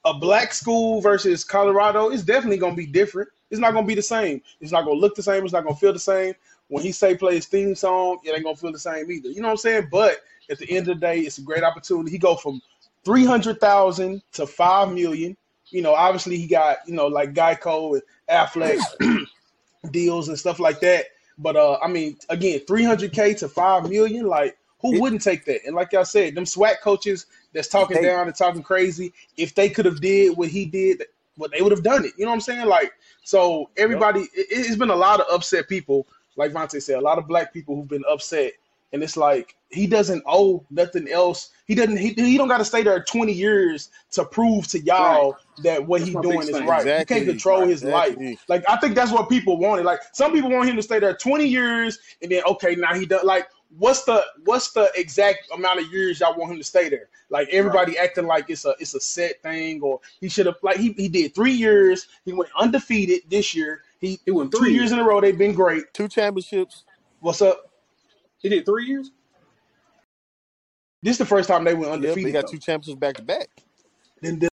a 0.05 0.15
black 0.15 0.53
school 0.53 1.01
versus 1.01 1.45
Colorado 1.45 2.11
is 2.11 2.25
definitely 2.25 2.59
going 2.59 2.73
to 2.73 2.77
be 2.77 2.87
different. 2.87 3.29
It's 3.51 3.61
not 3.61 3.73
going 3.73 3.85
to 3.85 3.89
be 3.89 3.95
the 3.95 4.03
same. 4.03 4.43
It's 4.61 4.73
not 4.73 4.85
going 4.85 4.97
to 4.97 5.01
look 5.01 5.15
the 5.15 5.23
same. 5.23 5.45
It's 5.45 5.53
not 5.53 5.63
going 5.63 5.75
to 5.75 5.81
feel 5.81 5.93
the 5.93 5.99
same. 5.99 6.35
When 6.69 6.83
he 6.83 6.91
say 6.91 7.15
play 7.17 7.35
his 7.35 7.47
theme 7.47 7.75
song, 7.75 8.19
it 8.25 8.31
ain't 8.31 8.45
going 8.45 8.57
to 8.57 8.61
feel 8.61 8.73
the 8.73 8.79
same 8.79 9.11
either. 9.11 9.29
You 9.29 9.43
know 9.43 9.49
what 9.49 9.53
I'm 9.53 9.57
saying? 9.59 9.89
But 9.91 10.19
at 10.51 10.59
the 10.59 10.71
end 10.71 10.89
of 10.89 10.99
the 10.99 11.07
day, 11.07 11.21
it's 11.21 11.39
a 11.39 11.43
great 11.43 11.63
opportunity. 11.63 12.11
He 12.11 12.19
go 12.19 12.35
from 12.35 12.61
three 13.05 13.25
hundred 13.25 13.61
thousand 13.61 14.23
to 14.33 14.47
five 14.47 14.93
million. 14.93 15.37
You 15.71 15.83
know, 15.83 15.95
obviously 15.95 16.37
he 16.37 16.47
got 16.47 16.79
you 16.87 16.95
know 16.95 17.07
like 17.07 17.35
Geico 17.35 17.95
and 17.95 18.03
Aflac 18.31 19.27
deals 19.91 20.29
and 20.29 20.39
stuff 20.39 20.59
like 20.61 20.81
that. 20.81 21.07
But 21.39 21.57
uh, 21.57 21.79
I 21.83 21.89
mean, 21.89 22.17
again, 22.29 22.61
three 22.67 22.85
hundred 22.85 23.13
k 23.13 23.35
to 23.35 23.49
five 23.49 23.89
million. 23.89 24.27
Like, 24.27 24.57
who 24.83 24.95
It, 24.95 25.01
wouldn't 25.01 25.23
take 25.23 25.45
that? 25.47 25.65
And 25.65 25.75
like 25.75 25.93
y'all 25.93 26.05
said, 26.05 26.35
them 26.35 26.45
SWAC 26.45 26.81
coaches 26.83 27.27
that's 27.55 27.69
talking 27.69 27.99
hey, 27.99 28.05
down 28.05 28.27
and 28.27 28.37
talking 28.37 28.63
crazy. 28.63 29.13
If 29.37 29.55
they 29.55 29.69
could 29.69 29.87
have 29.87 30.01
did 30.01 30.37
what 30.37 30.49
he 30.49 30.67
did, 30.67 31.05
what 31.37 31.53
they 31.53 31.63
would 31.63 31.73
have 31.73 31.83
done 31.83 32.05
it. 32.05 32.13
You 32.19 32.25
know 32.25 32.31
what 32.31 32.37
I'm 32.37 32.41
saying? 32.41 32.67
Like, 32.67 32.93
so 33.23 33.61
yep. 33.61 33.69
everybody, 33.77 34.21
it, 34.21 34.47
it's 34.51 34.77
been 34.77 34.91
a 34.91 34.97
lot 34.97 35.21
of 35.21 35.27
upset 35.33 35.69
people. 35.69 36.07
Like 36.37 36.53
Vontae 36.53 36.83
said, 36.83 36.97
a 36.97 37.01
lot 37.01 37.19
of 37.19 37.29
black 37.29 37.53
people 37.53 37.77
who've 37.77 37.89
been 37.89 38.05
upset. 38.11 38.53
And 38.93 39.03
it's 39.03 39.17
like 39.17 39.57
he 39.71 39.87
doesn't 39.87 40.23
owe 40.27 40.63
nothing 40.71 41.09
else. 41.09 41.51
He 41.67 41.75
doesn't. 41.75 41.97
He, 41.97 42.13
he 42.13 42.37
don't 42.37 42.49
got 42.49 42.59
to 42.59 42.65
stay 42.65 42.83
there 42.83 43.03
20 43.03 43.33
years 43.33 43.89
to 44.11 44.25
prove 44.25 44.67
to 44.69 44.81
y'all 44.81 45.37
that 45.63 45.87
what 45.87 46.01
That's 46.01 46.11
he 46.11 46.21
doing 46.21 46.41
is 46.41 46.51
right. 46.61 46.61
You 46.61 46.67
can't 46.67 47.01
exactly, 47.01 47.25
control 47.25 47.67
his 47.67 47.83
life. 47.83 48.15
Like 48.49 48.65
I 48.69 48.77
think 48.77 48.95
that's 48.95 49.11
what 49.11 49.31
people 49.31 49.57
wanted. 49.57 49.87
Like 49.87 50.01
some 50.13 50.33
people 50.33 50.51
want 50.51 50.69
him 50.69 50.77
to 50.77 50.83
stay 50.83 50.99
there 50.99 51.17
20 51.17 51.47
years 51.47 51.99
and 52.21 52.31
then 52.31 52.43
okay, 52.45 52.75
now 52.75 52.93
he 52.93 53.07
does 53.07 53.25
like 53.25 53.49
what's 53.79 54.05
the 54.05 54.25
what's 54.45 54.73
the 54.73 54.91
exact 54.97 55.51
amount 55.55 55.81
of 55.81 55.91
years 55.93 56.21
y'all 56.21 56.37
want 56.37 56.53
him 56.53 56.59
to 56.59 56.65
stay 56.65 56.89
there? 56.89 57.09
Like 57.31 57.49
Right. 57.49 57.55
everybody 57.55 57.99
acting 57.99 58.27
like 58.27 58.49
it's 58.49 58.65
a 58.65 58.75
it's 58.79 58.95
a 58.95 59.01
set 59.01 59.43
thing 59.43 59.81
or 59.83 60.01
he 60.21 60.29
should 60.29 60.47
have 60.47 60.57
like 60.63 60.77
he, 60.77 60.93
he 60.93 61.09
did 61.09 61.35
three 61.35 61.53
years, 61.53 62.09
he 62.25 62.33
went 62.33 62.51
undefeated 62.59 63.23
this 63.31 63.55
year. 63.55 63.83
He 64.01 64.19
He 64.25 64.31
went 64.31 64.55
three 64.55 64.73
years 64.73 64.93
in 64.93 64.99
a 64.99 65.05
row, 65.05 65.21
they've 65.21 65.37
been 65.37 65.55
great. 65.55 65.93
Two 65.95 66.09
championships. 66.09 66.85
What's 67.21 67.41
up? 67.41 67.71
He 68.39 68.49
did 68.49 68.67
three 68.67 68.87
years. 68.87 69.11
This 71.03 71.13
is 71.13 71.19
the 71.19 71.27
first 71.27 71.49
time 71.49 71.65
they 71.65 71.75
went 71.75 72.03
Yep, 72.03 72.15
they 72.15 72.33
got 72.33 72.43
though. 72.43 72.49
two 72.49 72.59
championships 72.59 72.99
back 72.99 73.17
to 73.17 73.23
back. 73.23 73.49
Then 74.21 74.39
didn't 74.39 74.51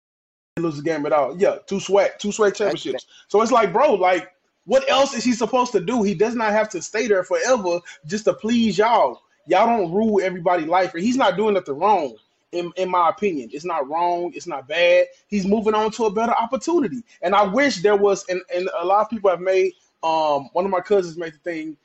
lose 0.59 0.77
the 0.77 0.83
game 0.83 1.07
at 1.07 1.13
all. 1.13 1.37
Yeah, 1.39 1.57
two 1.67 1.77
SWAC, 1.77 2.19
two 2.19 2.29
SWAC 2.29 2.39
Back 2.39 2.55
to 2.55 2.65
back. 2.65 2.75
championships. 2.75 3.07
So 3.29 3.41
it's 3.41 3.53
like, 3.53 3.73
bro, 3.73 3.95
like, 3.95 4.34
what 4.67 4.89
else 4.89 5.15
is 5.15 5.25
he 5.25 5.33
supposed 5.33 5.73
to 5.73 5.81
do? 5.81 6.03
He 6.03 6.15
does 6.15 6.35
not 6.35 6.53
have 6.53 6.69
to 6.71 6.83
stay 6.83 7.07
there 7.07 7.25
forever 7.25 7.81
just 8.07 8.25
to 8.25 8.35
please 8.35 8.79
y'all. 8.79 9.23
Y'all 9.47 9.67
don't 9.67 9.93
rule 9.93 10.21
everybody's 10.23 10.69
life, 10.69 10.95
and 10.95 11.03
he's 11.03 11.17
not 11.17 11.37
doing 11.37 11.55
nothing 11.55 11.79
wrong. 11.79 12.17
In, 12.53 12.73
in 12.77 12.89
my 12.89 13.09
opinion, 13.09 13.51
it's 13.53 13.65
not 13.65 13.89
wrong. 13.89 14.33
It's 14.35 14.47
not 14.47 14.69
bad. 14.69 15.07
He's 15.27 15.45
moving 15.45 15.75
on 15.75 15.91
to 15.93 16.05
a 16.05 16.11
better 16.11 16.33
opportunity, 16.33 17.03
and 17.21 17.35
I 17.35 17.43
wish 17.43 17.83
there 17.83 17.97
was. 17.97 18.25
And, 18.29 18.41
and 18.55 18.71
a 18.79 18.85
lot 18.85 19.03
of 19.03 19.11
people 19.11 19.31
have 19.31 19.41
made. 19.41 19.73
Um, 20.03 20.51
one 20.53 20.65
of 20.65 20.71
my 20.71 20.81
cousins 20.81 21.17
made 21.17 21.33
the 21.33 21.39
thing 21.39 21.77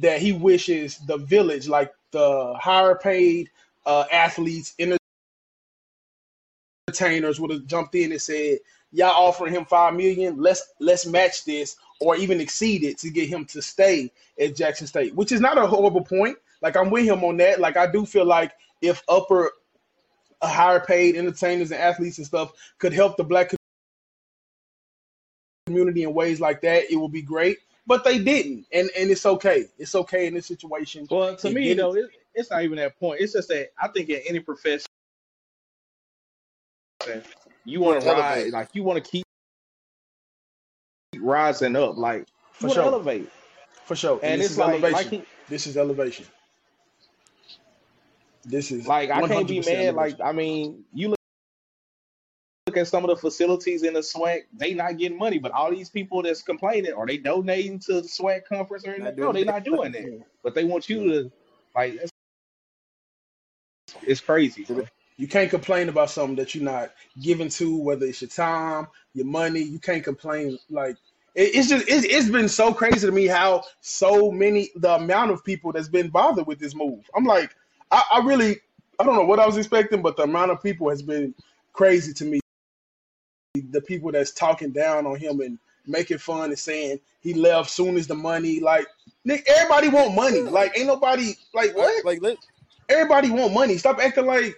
that 0.00 0.20
he 0.20 0.32
wishes 0.32 0.98
the 1.06 1.18
village, 1.18 1.68
like 1.68 1.92
the 2.10 2.54
higher 2.58 2.94
paid 2.96 3.50
uh, 3.86 4.04
athletes, 4.10 4.74
entertainers, 6.88 7.38
would 7.38 7.50
have 7.52 7.66
jumped 7.66 7.94
in 7.94 8.10
and 8.10 8.20
said, 8.20 8.58
"Y'all 8.92 9.10
offering 9.10 9.54
him 9.54 9.64
five 9.64 9.94
million? 9.94 10.42
Let's 10.42 10.72
let's 10.80 11.06
match 11.06 11.44
this, 11.44 11.76
or 12.00 12.16
even 12.16 12.40
exceed 12.40 12.84
it 12.84 12.98
to 12.98 13.10
get 13.10 13.28
him 13.28 13.44
to 13.46 13.62
stay 13.62 14.10
at 14.38 14.56
Jackson 14.56 14.86
State." 14.86 15.14
Which 15.14 15.32
is 15.32 15.40
not 15.40 15.58
a 15.58 15.66
horrible 15.66 16.02
point. 16.02 16.36
Like 16.62 16.76
I'm 16.76 16.90
with 16.90 17.04
him 17.04 17.24
on 17.24 17.36
that. 17.38 17.60
Like 17.60 17.76
I 17.76 17.86
do 17.90 18.04
feel 18.04 18.24
like 18.24 18.52
if 18.82 19.02
upper, 19.08 19.52
uh, 20.42 20.48
higher 20.48 20.80
paid 20.80 21.16
entertainers 21.16 21.70
and 21.70 21.80
athletes 21.80 22.18
and 22.18 22.26
stuff 22.26 22.52
could 22.78 22.92
help 22.92 23.16
the 23.16 23.24
black 23.24 23.52
community 25.66 26.02
in 26.02 26.14
ways 26.14 26.40
like 26.40 26.60
that, 26.62 26.90
it 26.90 26.96
would 26.96 27.12
be 27.12 27.22
great. 27.22 27.58
But 27.86 28.04
they 28.04 28.18
didn't, 28.18 28.66
and 28.72 28.90
and 28.96 29.10
it's 29.10 29.26
okay. 29.26 29.64
It's 29.78 29.94
okay 29.94 30.26
in 30.26 30.34
this 30.34 30.46
situation. 30.46 31.06
Well, 31.10 31.34
to 31.36 31.48
He 31.48 31.54
me, 31.54 31.64
didn't. 31.64 31.78
though, 31.78 31.94
it, 31.94 32.10
it's 32.34 32.50
not 32.50 32.62
even 32.62 32.76
that 32.76 32.98
point. 32.98 33.20
It's 33.20 33.32
just 33.32 33.48
that 33.48 33.70
I 33.82 33.88
think 33.88 34.08
in 34.10 34.20
any 34.28 34.38
profession, 34.40 34.86
you 37.64 37.80
want 37.80 38.00
to 38.02 38.06
ride, 38.08 38.52
like 38.52 38.68
you 38.74 38.82
want 38.84 39.02
to 39.02 39.10
keep 39.10 39.24
rising 41.20 41.76
up, 41.76 41.96
like 41.96 42.26
For 42.52 42.68
sure, 42.68 42.84
elevate. 42.84 43.30
for 43.84 43.96
sure. 43.96 44.20
And 44.22 44.34
And 44.34 44.40
this 44.40 44.46
it's 44.46 44.52
is 44.52 44.58
like, 44.58 44.82
like 44.90 45.08
elevation. 45.08 45.10
he, 45.10 45.24
This 45.48 45.66
is 45.66 45.76
elevation. 45.76 46.26
This 48.44 48.70
is 48.72 48.86
like 48.86 49.10
I 49.10 49.22
can't 49.22 49.48
be 49.48 49.60
mad. 49.60 49.68
elevation. 49.68 49.94
Like 49.96 50.16
I 50.22 50.32
mean, 50.32 50.84
you 50.92 51.08
look, 51.10 51.18
look 52.68 52.76
at 52.78 52.88
some 52.88 53.04
of 53.04 53.10
the 53.10 53.16
facilities 53.16 53.82
in 53.82 53.94
the 53.94 54.00
SWAC, 54.00 54.42
they 54.52 54.74
not 54.74 54.96
getting 54.98 55.18
money, 55.18 55.38
but 55.38 55.52
all 55.52 55.70
these 55.70 55.90
people 55.90 56.22
that's 56.22 56.42
complaining, 56.42 56.92
are 56.94 57.06
they 57.06 57.18
donating 57.18 57.78
to 57.80 57.94
the 58.02 58.08
SWAC 58.08 58.44
conference 58.46 58.86
or 58.86 58.94
anything? 58.94 59.16
No, 59.16 59.32
they 59.32 59.44
that. 59.44 59.52
not 59.52 59.64
doing 59.64 59.92
that. 59.92 60.02
Yeah. 60.02 60.18
But 60.42 60.54
they 60.54 60.64
want 60.64 60.88
you 60.88 61.02
Yeah. 61.02 61.12
to 61.22 61.32
like. 61.74 61.94
It's, 61.94 62.12
it's 64.02 64.20
crazy. 64.20 64.64
bro. 64.64 64.86
You 65.16 65.28
can't 65.28 65.50
complain 65.50 65.90
about 65.90 66.10
something 66.10 66.36
that 66.36 66.54
you're 66.54 66.64
not 66.64 66.92
giving 67.20 67.50
to, 67.50 67.76
whether 67.76 68.06
it's 68.06 68.22
your 68.22 68.30
time, 68.30 68.86
your 69.14 69.26
money. 69.26 69.60
You 69.60 69.78
can't 69.78 70.02
complain. 70.04 70.58
Like 70.70 70.96
it, 70.96 70.98
it's 71.40 71.68
just 71.68 71.88
it's, 71.88 72.04
it's 72.04 72.28
been 72.28 72.48
so 72.48 72.72
crazy 72.72 73.06
to 73.06 73.12
me 73.12 73.26
how 73.26 73.64
so 73.80 74.30
many 74.30 74.70
the 74.76 74.94
amount 74.94 75.30
of 75.30 75.44
people 75.44 75.72
that's 75.72 75.88
been 75.88 76.08
bothered 76.08 76.46
with 76.46 76.58
this 76.58 76.74
move. 76.74 77.08
I'm 77.14 77.24
like, 77.24 77.56
I, 77.90 78.02
I 78.12 78.18
really 78.24 78.56
I 78.98 79.04
don't 79.04 79.16
know 79.16 79.24
what 79.24 79.38
I 79.38 79.46
was 79.46 79.56
expecting, 79.56 80.02
but 80.02 80.16
the 80.16 80.24
amount 80.24 80.50
of 80.50 80.62
people 80.62 80.90
has 80.90 81.02
been 81.02 81.34
crazy 81.72 82.12
to 82.14 82.24
me. 82.24 82.40
The 83.54 83.80
people 83.80 84.12
that's 84.12 84.32
talking 84.32 84.70
down 84.70 85.06
on 85.06 85.16
him 85.16 85.40
and 85.40 85.58
making 85.86 86.18
fun 86.18 86.50
and 86.50 86.58
saying 86.58 87.00
he 87.20 87.34
left 87.34 87.70
soon 87.70 87.96
as 87.96 88.06
the 88.06 88.14
money. 88.14 88.60
Like, 88.60 88.86
Nick, 89.24 89.48
everybody 89.48 89.88
want 89.88 90.14
money. 90.14 90.42
Like, 90.42 90.76
ain't 90.76 90.86
nobody 90.86 91.32
like 91.54 91.74
what? 91.76 92.04
like 92.04 92.20
let 92.22 92.36
Everybody 92.90 93.30
want 93.30 93.54
money. 93.54 93.78
Stop 93.78 93.98
acting 93.98 94.26
like 94.26 94.56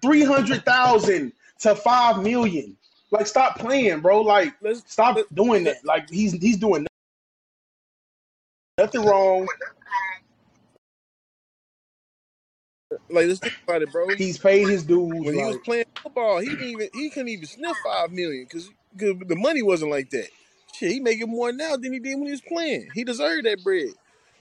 three 0.00 0.22
hundred 0.22 0.64
thousand 0.64 1.32
to 1.60 1.74
five 1.74 2.22
million. 2.22 2.76
Like, 3.10 3.26
stop 3.26 3.58
playing, 3.58 4.00
bro. 4.00 4.20
Like, 4.22 4.54
let's 4.62 4.82
stop 4.86 5.16
let, 5.16 5.34
doing 5.34 5.64
that. 5.64 5.84
Like, 5.84 6.08
he's 6.08 6.32
he's 6.32 6.56
doing 6.56 6.86
nothing 8.78 9.04
wrong. 9.04 9.46
Like 13.08 13.28
let's 13.28 13.38
think 13.38 13.54
about 13.64 13.82
it, 13.82 13.92
bro. 13.92 14.08
He's 14.16 14.38
paid 14.38 14.68
his 14.68 14.82
dues. 14.82 15.24
When 15.24 15.34
he 15.34 15.44
was 15.44 15.58
playing 15.58 15.84
football, 16.02 16.40
he 16.40 16.48
didn't 16.48 16.64
even 16.64 16.88
he 16.92 17.10
couldn't 17.10 17.28
even 17.28 17.46
sniff 17.46 17.76
five 17.84 18.10
million 18.10 18.44
because 18.44 18.68
the 18.96 19.36
money 19.36 19.62
wasn't 19.62 19.90
like 19.90 20.10
that. 20.10 20.28
Shit, 20.74 20.92
he 20.92 21.00
making 21.00 21.28
more 21.28 21.52
now 21.52 21.76
than 21.76 21.92
he 21.92 22.00
did 22.00 22.16
when 22.16 22.26
he 22.26 22.32
was 22.32 22.40
playing. 22.40 22.88
He 22.94 23.04
deserved 23.04 23.46
that 23.46 23.62
bread. 23.62 23.90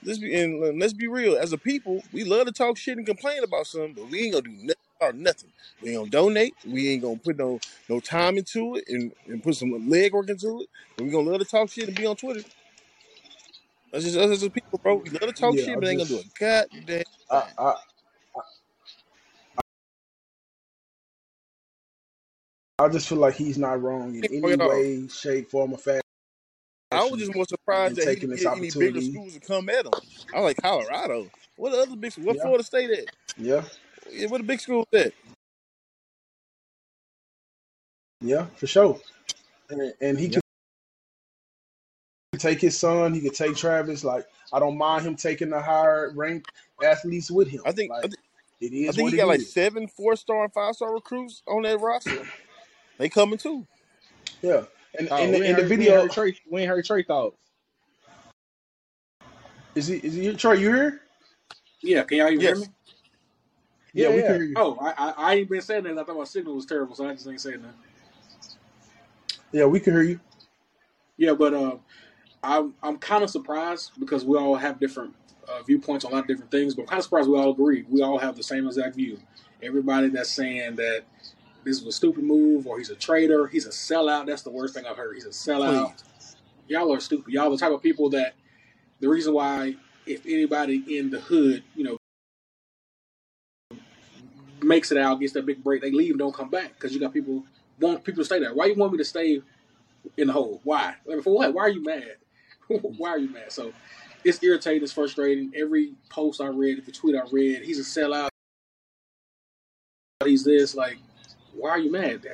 Let's 0.04 0.18
be 0.18 0.34
and 0.34 0.80
let's 0.80 0.94
be 0.94 1.08
real. 1.08 1.38
As 1.38 1.54
a 1.54 1.58
people, 1.58 2.02
we 2.12 2.24
love 2.24 2.48
to 2.48 2.52
talk 2.52 2.78
shit 2.78 2.98
and 2.98 3.06
complain 3.06 3.44
about 3.44 3.68
something, 3.68 3.94
but 3.94 4.10
we 4.10 4.22
ain't 4.22 4.34
gonna 4.34 4.44
do 4.44 4.52
nothing 4.52 4.76
about 5.00 5.15
nothing. 5.15 5.51
We 5.82 5.89
ain't 5.89 5.98
gonna 6.00 6.10
donate. 6.10 6.56
We 6.65 6.89
ain't 6.89 7.01
gonna 7.01 7.18
put 7.18 7.38
no 7.38 7.60
no 7.88 8.00
time 8.00 8.38
into 8.38 8.75
it 8.75 8.86
and, 8.88 9.12
and 9.27 9.41
put 9.41 9.56
some 9.56 9.89
leg 9.89 10.13
work 10.13 10.29
into 10.29 10.62
it. 10.62 10.70
But 10.98 11.06
we 11.06 11.12
gonna 11.12 11.29
love 11.29 11.39
to 11.39 11.46
talk 11.46 11.70
shit 11.70 11.88
and 11.88 11.96
be 11.98 12.06
on 12.06 12.15
Twitter. 12.15 12.48
That's 13.91 14.03
just 14.06 14.18
us 14.18 14.29
as 14.32 14.44
a 14.44 14.50
people, 14.50 14.79
bro. 14.84 14.96
We 14.96 15.10
love 15.10 15.22
to 15.22 15.32
talk 15.32 15.56
yeah, 15.56 15.65
shit, 15.65 15.77
I 15.77 15.79
but 15.79 15.88
ain't 15.88 15.98
gonna 16.00 16.10
do 16.10 16.18
just, 16.18 16.38
a 16.38 16.39
goddamn 16.39 17.03
I. 17.32 17.44
I, 17.58 17.75
I 22.82 22.88
just 22.88 23.10
feel 23.10 23.18
like 23.18 23.36
he's 23.36 23.58
not 23.58 23.82
wrong 23.82 24.15
in 24.15 24.24
any 24.24 24.39
wrong 24.41 24.51
at 24.53 24.62
all. 24.62 24.70
way, 24.70 25.08
shape, 25.10 25.51
form, 25.51 25.74
or 25.74 25.77
fashion 25.77 26.01
I 26.91 27.03
was 27.03 27.20
just 27.20 27.36
more 27.36 27.46
surprised 27.46 27.96
that 27.98 28.03
he 28.03 28.08
taking 28.08 28.29
didn't 28.29 28.36
this 28.36 28.44
get 28.44 28.58
any 28.58 28.72
bigger 28.72 29.01
schools 29.01 29.34
to 29.34 29.39
come 29.39 29.70
at 29.70 29.86
him. 29.86 29.94
I 30.34 30.39
was 30.39 30.46
like 30.46 30.58
Colorado. 30.62 31.29
What 31.58 31.74
other 31.74 31.96
big? 31.96 32.13
What 32.15 32.36
Yeah, 32.36 32.41
Florida 32.41 32.63
State 32.63 32.89
at? 32.89 33.06
yeah, 33.38 33.63
Yeah, 34.12 34.28
What 34.28 34.42
a 34.42 34.46
big 34.46 34.60
schools 34.62 34.88
at? 34.94 35.13
yeah, 38.22 38.46
for 38.58 38.68
sure. 38.68 39.00
And, 39.70 39.94
and 40.01 40.20
he 40.20 40.30
Yeah. 40.30 40.39
could 42.34 42.42
take 42.42 42.62
his 42.62 42.78
son. 42.78 43.13
He 43.13 43.22
could 43.22 43.36
take 43.36 43.56
Travis. 43.56 44.04
Like 44.04 44.25
I 44.54 44.60
don't 44.60 44.78
mind 44.78 45.06
him 45.06 45.16
taking 45.16 45.50
the 45.50 45.62
higher 45.62 46.12
ranked 46.16 46.48
athletes 46.84 47.32
with 47.32 47.50
him. 47.50 47.63
I 47.66 47.72
think 47.72 47.94
I, 48.04 48.08
Like 48.08 48.08
th- 48.08 48.20
it 48.62 48.74
I 48.89 48.92
think 48.94 49.04
what 49.04 49.13
he 49.13 49.16
it 49.16 49.18
got 49.18 49.28
like 49.28 49.42
seven 49.42 49.88
four 49.88 50.16
star 50.16 50.44
and 50.46 50.54
five 50.54 50.75
star 50.75 50.94
recruits 50.94 51.44
on 51.48 51.63
that 51.63 51.80
roster. 51.82 52.25
They 52.98 53.10
coming 53.10 53.38
too. 53.39 53.68
Yeah. 54.42 54.63
And 54.98 55.10
Oh, 55.12 55.25
in 55.25 55.32
the, 55.32 55.50
in 55.50 55.56
the 55.58 55.63
heard, 55.63 55.72
we 55.75 55.86
ain't 55.86 55.94
video, 55.94 55.96
heard 55.96 56.12
Trey. 56.12 56.38
We 56.51 56.62
ain't 56.62 56.70
heard 56.70 56.86
Trey 56.86 57.04
thoughts. 57.04 57.38
is 59.75 59.88
he 59.88 59.98
is 59.98 60.16
he 60.16 60.34
Trey, 60.36 60.60
You 60.60 60.74
here? 60.74 61.01
Yeah, 61.82 62.04
can 62.04 62.18
y'all 62.18 62.30
even 62.30 62.46
hear 62.46 62.56
me? 62.56 62.68
Yes. 63.93 64.03
Yeah, 64.03 64.10
Yeah, 64.10 64.15
we 64.15 64.22
can 64.24 64.36
hear 64.36 64.43
you. 64.43 64.55
Oh, 64.58 64.77
I, 64.81 64.93
I, 64.98 65.13
I 65.17 65.36
ain't 65.36 65.50
been 65.50 65.62
saying 65.62 65.84
that. 65.84 65.98
I 65.98 66.03
thought 66.03 66.17
my 66.17 66.24
signal 66.24 66.55
was 66.55 66.65
terrible, 66.65 66.96
so 66.96 67.08
I 67.08 67.13
just 67.13 67.27
ain't 67.27 67.41
saying 67.41 67.62
that. 67.62 67.75
Yeah, 69.51 69.65
we 69.65 69.79
can 69.79 69.93
hear 69.93 70.03
you. 70.03 70.19
Yeah, 71.17 71.34
but 71.34 71.53
uh, 71.53 71.77
I'm 72.43 72.74
I'm 72.81 72.98
kind 72.98 73.24
of 73.24 73.29
surprised 73.29 73.91
because 74.00 74.25
we 74.25 74.38
all 74.38 74.55
have 74.55 74.79
different 74.79 75.15
uh, 75.48 75.63
viewpoints 75.63 76.05
on 76.05 76.12
a 76.12 76.15
lot 76.15 76.22
of 76.22 76.27
different 76.27 76.51
things. 76.51 76.75
But 76.75 76.84
I'm 76.84 76.88
kind 76.88 77.00
of 77.00 77.03
surprised 77.03 77.29
we 77.29 77.38
all 77.38 77.51
agree. 77.51 77.86
We 77.89 78.01
all 78.01 78.17
have 78.17 78.36
the 78.36 78.43
same 78.43 78.67
exact 78.67 78.96
view. 78.96 79.19
Everybody 79.62 80.10
that's 80.10 80.31
saying 80.31 80.75
that 80.75 81.03
this 81.65 81.81
was 81.81 81.96
a 81.96 81.98
stupid 81.98 82.24
move 82.24 82.67
or 82.67 82.77
he's 82.77 82.89
a 82.89 82.96
traitor, 82.96 83.48
he's 83.48 83.65
a 83.65 83.69
sellout. 83.69 84.27
That's 84.27 84.43
the 84.43 84.51
worst 84.51 84.74
thing 84.74 84.86
I've 84.86 84.98
heard. 84.98 85.15
He's 85.15 85.25
a 85.25 85.29
sellout. 85.29 85.93
Please. 85.93 86.36
Y'all 86.67 86.93
are 86.93 87.00
stupid. 87.01 87.34
Y'all 87.34 87.48
are 87.48 87.51
the 87.51 87.58
type 87.58 87.72
of 87.72 87.84
people 87.84 88.10
that 88.12 88.36
the 89.01 89.10
reason 89.10 89.34
why 89.34 89.75
if 90.05 90.25
anybody 90.25 90.84
in 90.98 91.10
the 91.10 91.19
hood, 91.19 91.63
you 91.75 91.84
know, 91.84 91.99
makes 94.70 94.92
it 94.92 94.98
out, 94.98 95.20
gets 95.20 95.34
that 95.34 95.46
big 95.46 95.62
break, 95.64 95.82
they 95.82 95.92
leave 95.92 96.12
and 96.12 96.20
don't 96.20 96.34
come 96.34 96.50
back 96.50 96.76
because 96.76 96.94
you 96.94 97.00
got 97.00 97.12
people 97.12 97.44
want 97.80 98.04
people 98.04 98.22
to 98.22 98.26
stay 98.26 98.40
there. 98.40 98.54
Why 98.54 98.68
you 98.68 98.76
want 98.76 98.94
me 98.94 98.98
to 99.00 99.04
stay 99.04 99.42
in 100.16 100.28
the 100.28 100.34
hole? 100.34 100.62
Why? 100.64 100.96
Like, 101.06 101.24
for 101.24 101.36
what? 101.36 101.54
Why 101.54 101.64
are 101.64 101.70
you 101.70 101.84
mad? 101.84 102.16
Why 102.68 103.10
are 103.10 103.18
you 103.18 103.30
mad? 103.30 103.52
So 103.52 103.74
it's 104.24 104.42
irritating. 104.44 104.84
It's 104.84 104.94
frustrating. 104.94 105.52
Every 105.56 105.94
post 106.10 106.40
I 106.40 106.48
read, 106.48 106.80
every 106.80 106.94
tweet 106.94 107.16
I 107.16 107.24
read, 107.32 107.64
he's 107.64 107.80
a 107.80 107.84
sellout. 107.84 108.30
He's 110.24 110.44
this. 110.44 110.76
Like, 110.76 110.98
why 111.56 111.72
are 111.72 111.80
you 111.80 111.92
mad? 111.92 112.26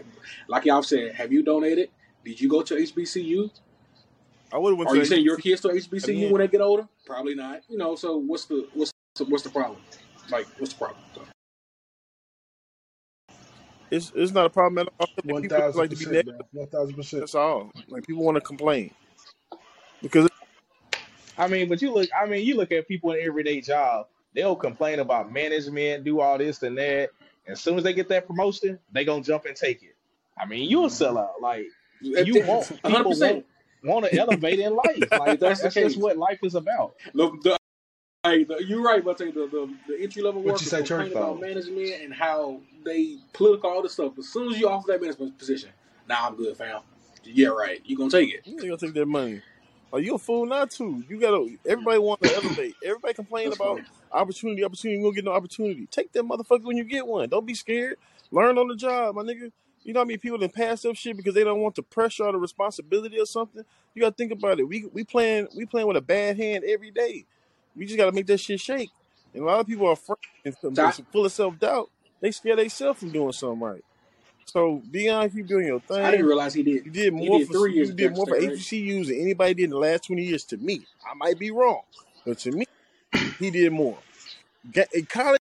Like 0.48 0.66
y'all 0.66 0.84
said, 0.84 1.14
have 1.14 1.32
you 1.32 1.44
donated? 1.44 1.90
Did 2.24 2.42
you 2.42 2.50
go 2.50 2.64
to 2.64 2.76
HBCU? 2.76 3.52
I 4.52 4.58
would 4.58 4.88
Are 4.88 4.96
you 4.96 5.06
sending 5.06 5.26
your 5.26 5.38
kids 5.38 5.62
to 5.62 5.70
HBCU 5.70 6.10
again. 6.10 6.32
when 6.32 6.40
they 6.40 6.48
get 6.48 6.62
older? 6.62 6.88
Probably 7.06 7.36
not. 7.36 7.62
You 7.70 7.78
know. 7.78 7.96
So 7.96 8.18
what's 8.18 8.46
the 8.46 8.68
what's 8.74 8.92
the, 9.16 9.26
what's 9.26 9.44
the 9.44 9.50
problem? 9.50 9.80
Like, 10.30 10.48
what's 10.58 10.74
the 10.74 10.80
problem? 10.80 11.00
So, 11.14 11.22
It's 13.92 14.12
it's 14.16 14.32
not 14.32 14.46
a 14.46 14.50
problem 14.50 14.88
at 14.88 14.94
all. 15.00 15.08
One 15.24 15.42
people 15.42 15.58
thousand 15.58 15.80
like 15.80 15.90
to 15.92 15.96
be 15.96 16.06
percent, 16.06 16.28
negative. 16.28 16.52
bro. 16.52 16.62
One 16.62 16.70
thousand 16.70 16.96
percent. 16.96 17.22
That's 17.22 17.36
all. 17.36 17.72
Like 17.88 18.06
people 18.06 18.24
want 18.24 18.36
to 18.36 18.42
complain 18.42 18.92
because 20.02 20.30
I 21.38 21.48
mean, 21.48 21.70
but 21.70 21.82
you 21.82 21.94
look. 21.94 22.10
I 22.20 22.26
mean, 22.26 22.46
you 22.46 22.56
look 22.56 22.72
at 22.72 22.88
people 22.88 23.12
in 23.12 23.22
everyday 23.22 23.62
job. 23.62 24.08
They'll 24.34 24.56
complain 24.56 25.00
about 25.00 25.32
management, 25.32 26.04
do 26.04 26.20
all 26.20 26.38
this 26.38 26.62
and 26.64 26.78
that. 26.78 27.10
As 27.48 27.62
soon 27.62 27.78
as 27.78 27.84
they 27.84 27.94
get 27.94 28.10
that 28.10 28.28
promotion, 28.28 28.80
they 28.92 29.06
gonna 29.06 29.24
jump 29.24 29.46
and 29.46 29.56
take 29.56 29.84
it. 29.84 29.96
I 30.38 30.46
mean, 30.46 30.64
mm-hmm. 30.64 30.72
you 30.72 30.84
a 30.86 30.88
sellout. 30.88 31.42
Like 31.42 31.68
you 32.02 32.44
want 32.46 32.72
A 32.72 32.74
hundred 32.84 32.98
people 32.98 33.12
percent. 33.12 33.46
want 33.84 34.04
want 34.04 34.06
to 34.12 34.20
elevate 34.20 34.60
in 34.60 34.76
life. 34.76 35.04
Like 35.12 35.34
If 35.36 35.40
that's 35.40 35.62
that's, 35.62 35.76
just 35.76 35.98
what 35.98 36.18
life 36.18 36.40
is 36.44 36.56
about. 36.56 36.96
Look, 37.14 37.42
the, 37.44 37.58
hey, 38.26 38.46
the, 38.46 38.64
you're 38.66 38.84
right, 38.84 39.04
but 39.06 39.20
the, 39.20 39.26
the, 39.28 39.76
the 39.88 40.02
entry 40.02 40.24
level 40.24 40.42
What 40.42 40.52
you 40.52 40.54
workers 40.54 40.70
say, 40.70 40.78
complain 40.80 41.08
Church? 41.08 41.12
about 41.14 41.42
management 41.42 42.04
and 42.04 42.14
how 42.14 42.62
they 42.86 43.18
political 43.34 43.70
all 43.72 43.84
this 43.84 43.94
stuff. 43.94 44.20
As 44.20 44.30
soon 44.30 44.54
as 44.54 44.60
you 44.60 44.70
offer 44.70 44.88
that 44.94 45.02
management 45.02 45.40
position, 45.40 45.72
nah, 46.10 46.28
I'm 46.28 46.36
good, 46.38 46.58
fam. 46.58 46.82
Yeah, 47.26 47.50
right. 47.50 47.82
You 47.86 47.98
gonna 47.98 48.12
take 48.12 48.34
it? 48.34 48.42
you 48.46 48.54
ain't 48.54 48.62
gonna 48.64 48.78
take 48.78 48.94
that 48.96 49.08
money. 49.08 49.42
Are 49.94 50.00
you 50.00 50.16
a 50.16 50.20
fool 50.20 50.46
not 50.46 50.72
to? 50.72 51.04
You 51.10 51.20
gotta. 51.20 51.50
Everybody 51.66 52.00
want 52.00 52.22
to 52.22 52.36
elevate. 52.36 52.76
Everybody 52.84 53.14
complain 53.16 53.46
That's 53.50 53.58
about 53.58 53.78
funny. 53.78 53.88
opportunity, 54.12 54.64
opportunity. 54.64 54.98
You 55.00 55.04
gonna 55.06 55.16
get 55.16 55.26
no 55.26 55.32
opportunity. 55.34 55.88
Take 55.92 56.12
that 56.14 56.24
motherfucker 56.24 56.64
when 56.66 56.78
you 56.78 56.84
get 56.86 57.08
one. 57.08 57.30
Don't 57.30 57.46
be 57.48 57.56
scared. 57.56 57.98
Learn 58.32 58.58
on 58.58 58.68
the 58.68 58.76
job, 58.76 59.16
my 59.16 59.24
nigga. 59.24 59.52
You 59.84 59.94
know 59.94 60.02
how 60.02 60.06
many 60.06 60.18
people 60.18 60.38
that 60.40 60.54
pass 60.54 60.86
up 60.86 60.96
shit 60.96 61.18
because 61.18 61.34
they 61.34 61.44
don't 61.44 61.62
want 61.62 61.76
the 61.76 61.84
pressure 61.84 62.26
or 62.26 62.34
the 62.34 62.38
responsibility 62.40 63.20
or 63.20 63.26
something. 63.26 63.64
You 63.96 64.02
gotta 64.04 64.16
think 64.16 64.32
about 64.34 64.60
it. 64.60 64.66
We 64.68 64.86
we 64.94 65.04
playing 65.04 65.48
we 65.56 65.66
playing 65.66 65.88
with 65.88 65.98
a 65.98 66.02
bad 66.02 66.38
hand 66.38 66.64
every 66.68 66.92
day. 66.92 67.26
We 67.76 67.86
just 67.86 67.98
gotta 67.98 68.12
make 68.12 68.28
that 68.28 68.40
shit 68.40 68.60
shake. 68.60 68.90
And 69.34 69.44
a 69.44 69.46
lot 69.46 69.60
of 69.60 69.68
people 69.68 69.88
are 69.88 69.94
afraid 69.94 70.18
and 70.46 70.56
So 70.76 71.04
full 71.12 71.26
of 71.26 71.32
self 71.32 71.60
doubt. 71.60 71.90
They 72.22 72.32
scare 72.32 72.56
themselves 72.56 73.00
from 73.00 73.12
doing 73.12 73.32
something 73.34 73.60
right. 73.60 73.84
So 74.46 74.82
Deion, 74.92 75.34
keep 75.34 75.48
doing 75.48 75.68
your 75.68 75.80
thing. 75.82 75.98
I 75.98 76.12
didn't 76.12 76.28
realize 76.28 76.54
he 76.54 76.64
did. 76.64 76.86
You 76.86 76.92
did 76.92 77.14
He 77.14 77.26
more 77.28 77.40
did 77.40 77.48
for 77.48 77.54
three 77.54 77.74
years 77.74 77.90
you 77.90 77.96
did 77.96 78.12
more 78.14 78.26
for 78.26 78.36
State, 78.36 78.48
right? 78.50 78.58
HBCUs 78.58 79.08
than 79.08 79.20
anybody 79.20 79.54
did 79.56 79.64
in 79.66 79.70
the 79.72 79.78
last 79.78 80.06
twenty 80.06 80.24
years. 80.24 80.46
To 80.46 80.58
me, 80.58 80.82
I 81.06 81.14
might 81.16 81.38
be 81.38 81.52
wrong, 81.52 81.82
but 82.26 82.40
to 82.40 82.52
me, 82.52 82.66
he 83.40 83.52
did 83.52 83.72
more. 83.74 83.98
In 84.94 85.06
college 85.06 85.40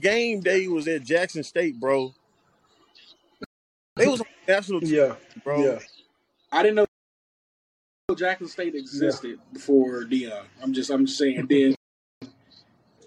game 0.00 0.40
day 0.40 0.68
was 0.68 0.86
at 0.86 1.02
Jackson 1.02 1.42
State, 1.42 1.78
bro. 1.80 2.14
They 3.96 4.06
was 4.06 4.20
on 4.20 4.26
national 4.46 4.80
TV, 4.80 4.90
Yeah, 4.90 5.14
bro. 5.44 5.62
yeah, 5.64 5.78
I 6.50 6.62
didn't 6.62 6.76
know 6.76 6.86
Jackson 8.14 8.48
State 8.48 8.74
yeah. 8.74 8.80
existed 8.80 9.38
before 9.52 10.04
Deion. 10.04 10.44
I'm 10.62 10.72
just, 10.72 10.90
I'm 10.90 11.06
just 11.06 11.18
saying. 11.18 11.48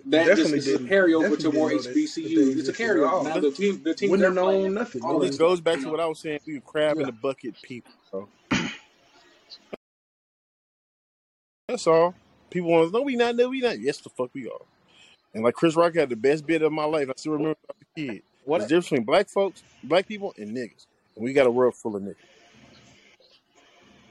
Then 0.08 0.28
that 0.28 0.36
just 0.38 0.54
Definitely 0.54 0.60
is 0.60 0.68
a 0.68 0.78
carryover 0.80 1.30
to 1.30 1.50
Definitely 1.50 1.60
more 1.60 1.70
didn't 1.70 1.86
know 1.86 1.94
that, 1.94 1.96
that 1.96 1.96
they 1.96 2.02
HBCUs. 2.02 2.58
It's 2.60 2.68
a 2.68 2.72
existed 2.72 2.82
at 2.82 2.96
carryover. 2.96 3.10
all. 3.10 3.24
Now 3.24 3.39
the 3.39 3.52
team, 3.52 3.82
the 3.84 3.94
team 3.96 4.12
Wouldn't 4.12 4.22
they're 4.22 4.30
have 4.30 4.36
known 4.36 4.46
playing, 4.62 4.74
nothing. 4.76 5.02
all 5.02 5.18
this 5.20 5.36
goes 5.36 5.62
back 5.62 5.78
You 5.78 5.86
to 5.86 5.89
what 5.89 6.00
I 6.00 6.06
was 6.06 6.20
saying. 6.20 6.41
We 6.46 6.60
crab 6.60 6.98
in 7.00 7.08
the 7.08 7.12
bucket 7.12 7.56
people, 7.63 7.91
bro. 8.12 8.30
That's 11.68 11.88
all. 11.88 12.13
People 12.52 12.70
want 12.70 12.88
to 12.89 12.94
know 12.94 13.02
we 13.02 13.15
not, 13.15 13.36
no, 13.36 13.50
we 13.50 13.62
not. 13.62 13.80
Yes, 13.80 13.98
the 13.98 14.10
fuck 14.10 14.30
we 14.36 14.48
are. 14.48 14.60
And 15.34 15.44
like 15.44 15.56
Chris 15.56 15.76
Rock 15.76 15.96
had 15.96 16.10
the 16.10 16.15
best 16.15 16.46
bit 16.46 16.62
of 16.62 16.72
my 16.72 16.86
life. 16.86 17.10
I 17.10 17.13
still 17.18 17.34
remember 17.34 17.58
as 17.70 17.76
a 17.82 18.00
kid. 18.00 18.08
There's 18.08 18.20
a 18.20 18.50
What? 18.50 18.62
difference 18.62 18.89
between 18.89 19.06
black 19.06 19.28
folks, 19.28 19.63
black 19.84 20.08
people, 20.08 20.34
and 20.38 20.56
niggas. 20.56 20.86
And 21.15 21.26
we 21.26 21.34
got 21.34 21.48
a 21.48 21.52
world 21.52 21.76
full 21.76 21.96
of 21.96 22.04
niggas. 22.04 22.15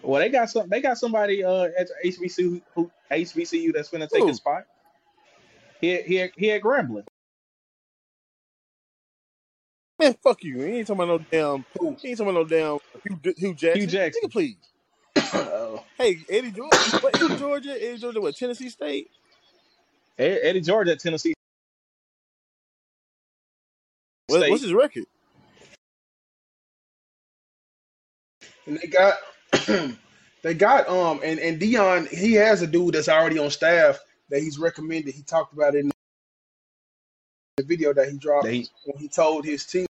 Well, 0.04 0.20
they 0.20 0.28
got 0.28 0.50
some. 0.50 0.68
They 0.68 0.80
got 0.80 0.98
somebody 0.98 1.44
uh 1.44 1.68
at 1.78 1.88
HBCU 2.04 2.60
who 2.74 2.90
HBCU 3.10 3.72
that's 3.72 3.88
gonna 3.88 4.08
take 4.08 4.22
Who? 4.22 4.28
his 4.28 4.36
spot. 4.36 4.64
He 5.80 6.00
he 6.02 6.28
he 6.36 6.50
at 6.52 6.62
Grambling. 6.62 7.06
Man, 9.98 10.14
fuck 10.22 10.42
you. 10.42 10.60
He 10.60 10.78
ain't 10.78 10.86
talking 10.86 11.02
about 11.04 11.20
no 11.20 11.26
damn. 11.30 11.64
Who? 11.78 11.96
He 12.02 12.08
ain't 12.10 12.18
talking 12.18 12.34
about 12.34 12.50
no 12.50 12.56
damn 12.56 12.78
Hue, 13.04 13.34
Hue 13.36 13.54
Hue 13.72 13.86
Jackson. 13.86 14.28
Nigga, 14.28 14.32
please. 14.32 14.56
Uh, 15.32 15.78
Hey, 15.98 16.18
Eddie 16.28 16.50
Georgia. 16.50 16.90
What 17.00 17.14
Eddie 17.16 17.36
Georgia? 17.36 17.70
Eddie 17.70 17.98
Georgia. 17.98 18.20
What 18.20 18.36
Tennessee 18.36 18.68
State? 18.68 19.10
Eddie 20.18 20.60
George 20.60 20.88
at 20.88 21.00
Tennessee 21.00 21.34
What, 24.28 24.48
what's 24.50 24.62
his 24.62 24.72
record? 24.72 25.04
and 28.66 28.78
they 28.78 28.86
got 28.86 29.14
they 30.42 30.54
got 30.54 30.88
um 30.88 31.20
and 31.24 31.38
and 31.38 31.60
Deion 31.60 32.08
he 32.08 32.34
has 32.34 32.62
a 32.62 32.66
dude 32.66 32.94
that's 32.94 33.08
already 33.08 33.38
on 33.38 33.50
staff 33.50 33.98
that 34.30 34.40
he's 34.40 34.58
recommended. 34.58 35.14
He 35.14 35.22
talked 35.22 35.52
about 35.52 35.74
it 35.74 35.80
in 35.80 35.90
the 37.56 37.64
video 37.64 37.92
that 37.92 38.08
he 38.08 38.18
dropped 38.18 38.44
They 38.44 38.66
when 38.84 38.98
he 38.98 39.08
told 39.08 39.44
his 39.44 39.64
team, 39.64 39.86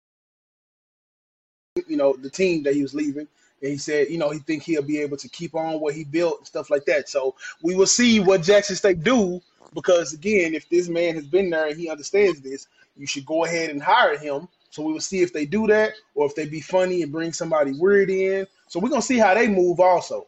you 1.86 1.96
know, 1.96 2.14
the 2.14 2.30
team 2.30 2.62
that 2.64 2.74
he 2.74 2.82
was 2.82 2.94
leaving. 2.94 3.28
And 3.62 3.70
he 3.70 3.76
said, 3.76 4.08
you 4.08 4.16
know, 4.16 4.30
he 4.30 4.38
think 4.38 4.62
he'll 4.62 4.82
be 4.82 4.98
able 5.00 5.18
to 5.18 5.28
keep 5.28 5.54
on 5.54 5.80
what 5.80 5.94
he 5.94 6.04
built 6.04 6.38
and 6.38 6.46
stuff 6.46 6.70
like 6.70 6.86
that. 6.86 7.10
So 7.10 7.34
we 7.62 7.74
will 7.74 7.86
see 7.86 8.18
what 8.18 8.42
Jackson 8.42 8.76
State 8.76 9.02
do 9.04 9.42
because 9.74 10.12
again, 10.14 10.54
if 10.54 10.68
this 10.68 10.88
man 10.88 11.14
has 11.14 11.26
been 11.26 11.50
there 11.50 11.68
and 11.68 11.78
he 11.78 11.90
understands 11.90 12.40
this, 12.40 12.66
you 12.96 13.06
should 13.06 13.26
go 13.26 13.44
ahead 13.44 13.70
and 13.70 13.82
hire 13.82 14.16
him. 14.16 14.48
So 14.70 14.82
we 14.82 14.92
will 14.92 15.00
see 15.00 15.20
if 15.20 15.32
they 15.32 15.46
do 15.46 15.66
that 15.66 15.92
or 16.14 16.26
if 16.26 16.34
they 16.34 16.46
be 16.46 16.60
funny 16.60 17.02
and 17.02 17.12
bring 17.12 17.32
somebody 17.32 17.72
weird 17.72 18.10
in. 18.10 18.46
So 18.68 18.80
we're 18.80 18.88
gonna 18.88 19.02
see 19.02 19.18
how 19.18 19.34
they 19.34 19.48
move 19.48 19.80
also. 19.80 20.26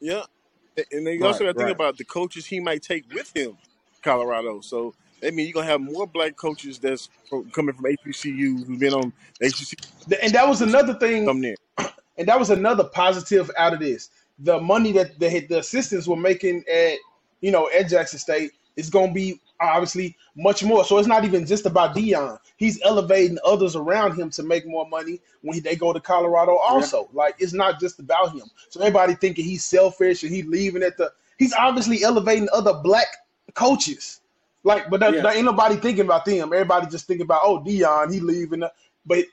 Yeah, 0.00 0.24
and 0.92 1.06
then 1.06 1.14
you 1.14 1.26
also 1.26 1.44
Right, 1.44 1.44
got 1.44 1.52
to 1.52 1.58
think 1.58 1.70
about 1.70 1.96
the 1.96 2.04
coaches 2.04 2.46
he 2.46 2.60
might 2.60 2.82
take 2.82 3.04
with 3.12 3.34
him, 3.34 3.56
Colorado. 4.02 4.60
So 4.60 4.94
that 5.22 5.34
means 5.34 5.48
you're 5.48 5.54
gonna 5.54 5.66
have 5.70 5.80
more 5.80 6.06
black 6.06 6.36
coaches 6.36 6.78
that's 6.78 7.08
from, 7.28 7.50
coming 7.50 7.74
from 7.74 7.84
HBCU 7.86 8.66
who've 8.66 8.78
been 8.78 8.94
on 8.94 9.12
HBCU 9.42 9.76
And 10.22 10.32
that 10.34 10.46
was 10.46 10.62
another 10.62 10.94
thing 10.94 11.24
come 11.26 11.40
there. 11.40 11.56
and 12.18 12.28
that 12.28 12.38
was 12.38 12.50
another 12.50 12.84
positive 12.84 13.50
out 13.58 13.72
of 13.72 13.80
this. 13.80 14.10
The 14.40 14.60
money 14.60 14.92
that 14.92 15.18
the 15.18 15.40
the 15.48 15.58
assistants 15.60 16.06
were 16.06 16.16
making 16.16 16.64
at 16.72 16.98
you 17.40 17.50
know 17.50 17.70
at 17.70 17.88
Jackson 17.88 18.18
State 18.18 18.52
is 18.76 18.90
going 18.90 19.08
to 19.08 19.14
be 19.14 19.40
obviously 19.60 20.16
much 20.36 20.62
more. 20.62 20.84
So 20.84 20.98
it's 20.98 21.08
not 21.08 21.24
even 21.24 21.46
just 21.46 21.66
about 21.66 21.94
Deion. 21.94 22.38
He's 22.56 22.80
elevating 22.82 23.38
others 23.44 23.76
around 23.76 24.18
him 24.18 24.30
to 24.30 24.42
make 24.42 24.66
more 24.66 24.88
money 24.88 25.20
when 25.42 25.60
they 25.62 25.76
go 25.76 25.92
to 25.92 26.00
Colorado. 26.00 26.56
Also, 26.56 27.08
like 27.12 27.34
it's 27.38 27.52
not 27.52 27.80
just 27.80 27.98
about 27.98 28.32
him. 28.32 28.50
So 28.70 28.80
everybody 28.80 29.14
thinking 29.14 29.44
he's 29.44 29.64
selfish 29.64 30.22
and 30.22 30.32
he's 30.32 30.46
leaving 30.46 30.82
at 30.82 30.96
the. 30.96 31.12
He's 31.38 31.52
obviously 31.52 32.02
elevating 32.02 32.48
other 32.52 32.72
black 32.72 33.08
coaches. 33.54 34.20
Like, 34.64 34.88
but 34.90 35.00
that, 35.00 35.12
there 35.12 35.36
ain't 35.36 35.44
nobody 35.44 35.76
thinking 35.76 36.06
about 36.06 36.24
them. 36.24 36.52
Everybody 36.52 36.86
just 36.86 37.06
thinking 37.06 37.24
about 37.24 37.42
oh 37.44 37.60
Deion, 37.60 38.12
he 38.12 38.20
leaving. 38.20 38.62
But 39.04 39.24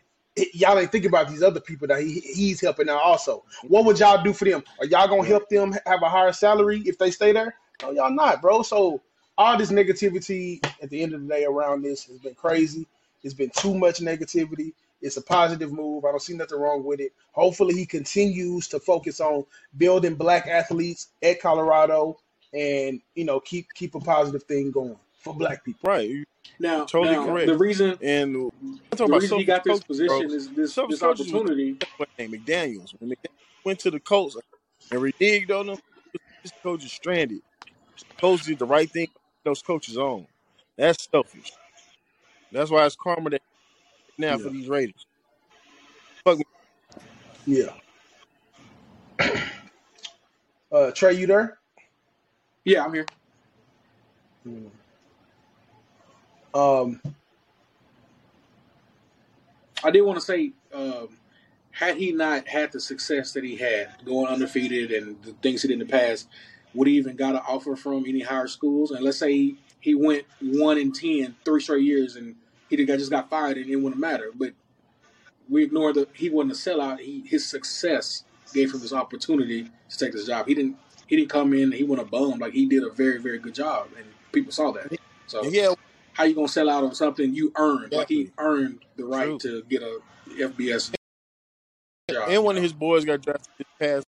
y'all 0.53 0.79
ain't 0.79 0.91
thinking 0.91 1.09
about 1.09 1.29
these 1.29 1.43
other 1.43 1.59
people 1.59 1.87
that 1.87 2.01
he, 2.01 2.19
he's 2.19 2.61
helping 2.61 2.89
out 2.89 3.01
also. 3.01 3.43
What 3.63 3.85
would 3.85 3.99
y'all 3.99 4.23
do 4.23 4.33
for 4.33 4.45
them? 4.45 4.63
Are 4.79 4.85
y'all 4.85 5.07
gonna 5.07 5.25
help 5.25 5.49
them 5.49 5.75
have 5.85 6.01
a 6.01 6.09
higher 6.09 6.33
salary 6.33 6.81
if 6.85 6.97
they 6.97 7.11
stay 7.11 7.31
there? 7.31 7.55
No, 7.81 7.91
y'all 7.91 8.11
not, 8.11 8.41
bro. 8.41 8.61
So 8.61 9.01
all 9.37 9.57
this 9.57 9.71
negativity 9.71 10.63
at 10.81 10.89
the 10.89 11.01
end 11.01 11.13
of 11.13 11.21
the 11.21 11.27
day 11.27 11.45
around 11.45 11.83
this 11.83 12.05
has 12.05 12.19
been 12.19 12.35
crazy. 12.35 12.87
It's 13.23 13.33
been 13.33 13.51
too 13.51 13.73
much 13.73 13.99
negativity. 13.99 14.73
It's 15.01 15.17
a 15.17 15.21
positive 15.21 15.71
move. 15.71 16.05
I 16.05 16.11
don't 16.11 16.21
see 16.21 16.33
nothing 16.35 16.59
wrong 16.59 16.83
with 16.83 16.99
it. 16.99 17.11
Hopefully, 17.31 17.73
he 17.75 17.85
continues 17.85 18.67
to 18.69 18.79
focus 18.79 19.19
on 19.19 19.45
building 19.77 20.15
black 20.15 20.47
athletes 20.47 21.07
at 21.21 21.41
Colorado, 21.41 22.17
and 22.53 23.01
you 23.15 23.25
know 23.25 23.39
keep 23.39 23.67
keep 23.73 23.95
a 23.95 23.99
positive 23.99 24.43
thing 24.43 24.71
going 24.71 24.97
for 25.13 25.33
black 25.33 25.63
people. 25.65 25.89
Right, 25.89 26.09
you 26.09 26.25
Now, 26.59 26.85
totally 26.85 27.15
now 27.15 27.25
correct. 27.25 27.47
the 27.47 27.57
reason 27.57 27.97
and 28.01 28.35
the 28.91 28.97
talking 28.97 29.07
about 29.07 29.21
reason 29.21 29.39
he 29.39 29.45
got 29.45 29.63
this 29.63 29.81
coaches, 29.81 30.07
bro. 30.07 30.21
position 30.21 30.31
is 30.31 30.49
this 30.49 30.75
this 30.87 31.03
opportunity. 31.03 31.77
what 31.97 32.09
name 32.17 32.31
McDaniel's. 32.33 32.93
When 32.99 33.09
McDaniels 33.09 33.65
went 33.65 33.79
to 33.79 33.91
the 33.91 33.99
Colts 33.99 34.37
and 34.91 35.01
reneged 35.01 35.51
on 35.51 35.67
them, 35.67 35.77
this 36.43 36.53
coach 36.61 36.85
is 36.85 36.93
stranded. 36.93 37.41
Coach 38.19 38.43
did 38.43 38.59
the 38.59 38.65
right 38.65 38.89
thing. 38.89 39.09
Those 39.43 39.61
coaches 39.61 39.97
on. 39.97 40.25
That's 40.77 41.07
selfish. 41.11 41.51
That's 42.51 42.69
why 42.69 42.85
it's 42.85 42.95
karma 42.95 43.31
that 43.31 43.41
now 44.17 44.37
for 44.37 44.49
these 44.49 44.67
Raiders. 44.67 45.05
Fuck 46.23 46.37
me. 46.37 46.45
yeah. 47.45 47.73
Uh, 50.71 50.91
Trey, 50.91 51.13
you 51.13 51.27
there? 51.27 51.59
Yeah, 52.65 52.83
I'm 52.83 52.93
here. 52.93 53.05
Mm. 54.47 54.69
Um, 56.53 57.01
I 59.83 59.91
did 59.91 60.01
want 60.01 60.19
to 60.19 60.25
say, 60.25 60.51
um, 60.73 61.09
had 61.71 61.97
he 61.97 62.11
not 62.11 62.47
had 62.47 62.71
the 62.71 62.79
success 62.79 63.33
that 63.33 63.43
he 63.43 63.55
had, 63.55 63.89
going 64.05 64.27
undefeated 64.27 64.91
and 64.91 65.21
the 65.23 65.33
things 65.41 65.61
he 65.61 65.67
did 65.67 65.79
in 65.81 65.87
the 65.87 65.91
past, 65.91 66.27
would 66.73 66.87
he 66.87 66.95
even 66.97 67.15
got 67.15 67.35
an 67.35 67.41
offer 67.47 67.75
from 67.75 68.05
any 68.07 68.21
higher 68.21 68.47
schools? 68.47 68.91
And 68.91 69.03
let's 69.03 69.17
say 69.17 69.55
he 69.79 69.95
went 69.95 70.25
one 70.41 70.77
in 70.77 70.91
ten, 70.91 71.35
three 71.45 71.61
straight 71.61 71.83
years, 71.83 72.15
and 72.15 72.35
he 72.69 72.85
just 72.85 73.11
got 73.11 73.29
fired, 73.29 73.57
and 73.57 73.69
it 73.69 73.75
wouldn't 73.75 73.99
matter. 73.99 74.31
But 74.33 74.53
we 75.49 75.63
ignore 75.63 75.93
the 75.93 76.07
he 76.13 76.29
wasn't 76.29 76.53
a 76.53 76.55
sellout. 76.55 76.99
He 76.99 77.23
his 77.27 77.45
success 77.45 78.23
gave 78.53 78.73
him 78.73 78.79
this 78.79 78.93
opportunity 78.93 79.69
to 79.89 79.97
take 79.97 80.13
this 80.13 80.25
job. 80.25 80.47
He 80.47 80.55
didn't 80.55 80.77
he 81.07 81.15
didn't 81.15 81.29
come 81.29 81.53
in. 81.53 81.71
He 81.71 81.83
went 81.83 82.01
a 82.01 82.05
bum. 82.05 82.39
Like 82.39 82.53
he 82.53 82.65
did 82.65 82.83
a 82.83 82.89
very 82.89 83.19
very 83.19 83.39
good 83.39 83.55
job, 83.55 83.89
and 83.97 84.05
people 84.31 84.51
saw 84.51 84.71
that. 84.71 84.91
So 85.27 85.43
yeah, 85.43 85.73
how 86.13 86.23
you 86.23 86.35
gonna 86.35 86.47
sell 86.47 86.69
out 86.69 86.83
on 86.83 86.95
something 86.95 87.33
you 87.33 87.51
earned? 87.55 87.91
Like 87.91 88.09
he 88.09 88.31
earned 88.37 88.79
the 88.95 89.05
right 89.05 89.39
True. 89.39 89.39
to 89.39 89.63
get 89.63 89.81
a 89.81 89.99
FBS 90.29 90.93
job. 92.09 92.23
And 92.23 92.33
You 92.33 92.41
one 92.41 92.57
of 92.57 92.63
his 92.63 92.73
boys 92.73 93.05
got 93.05 93.21
drafted 93.21 93.51
this 93.57 93.67
past 93.79 94.05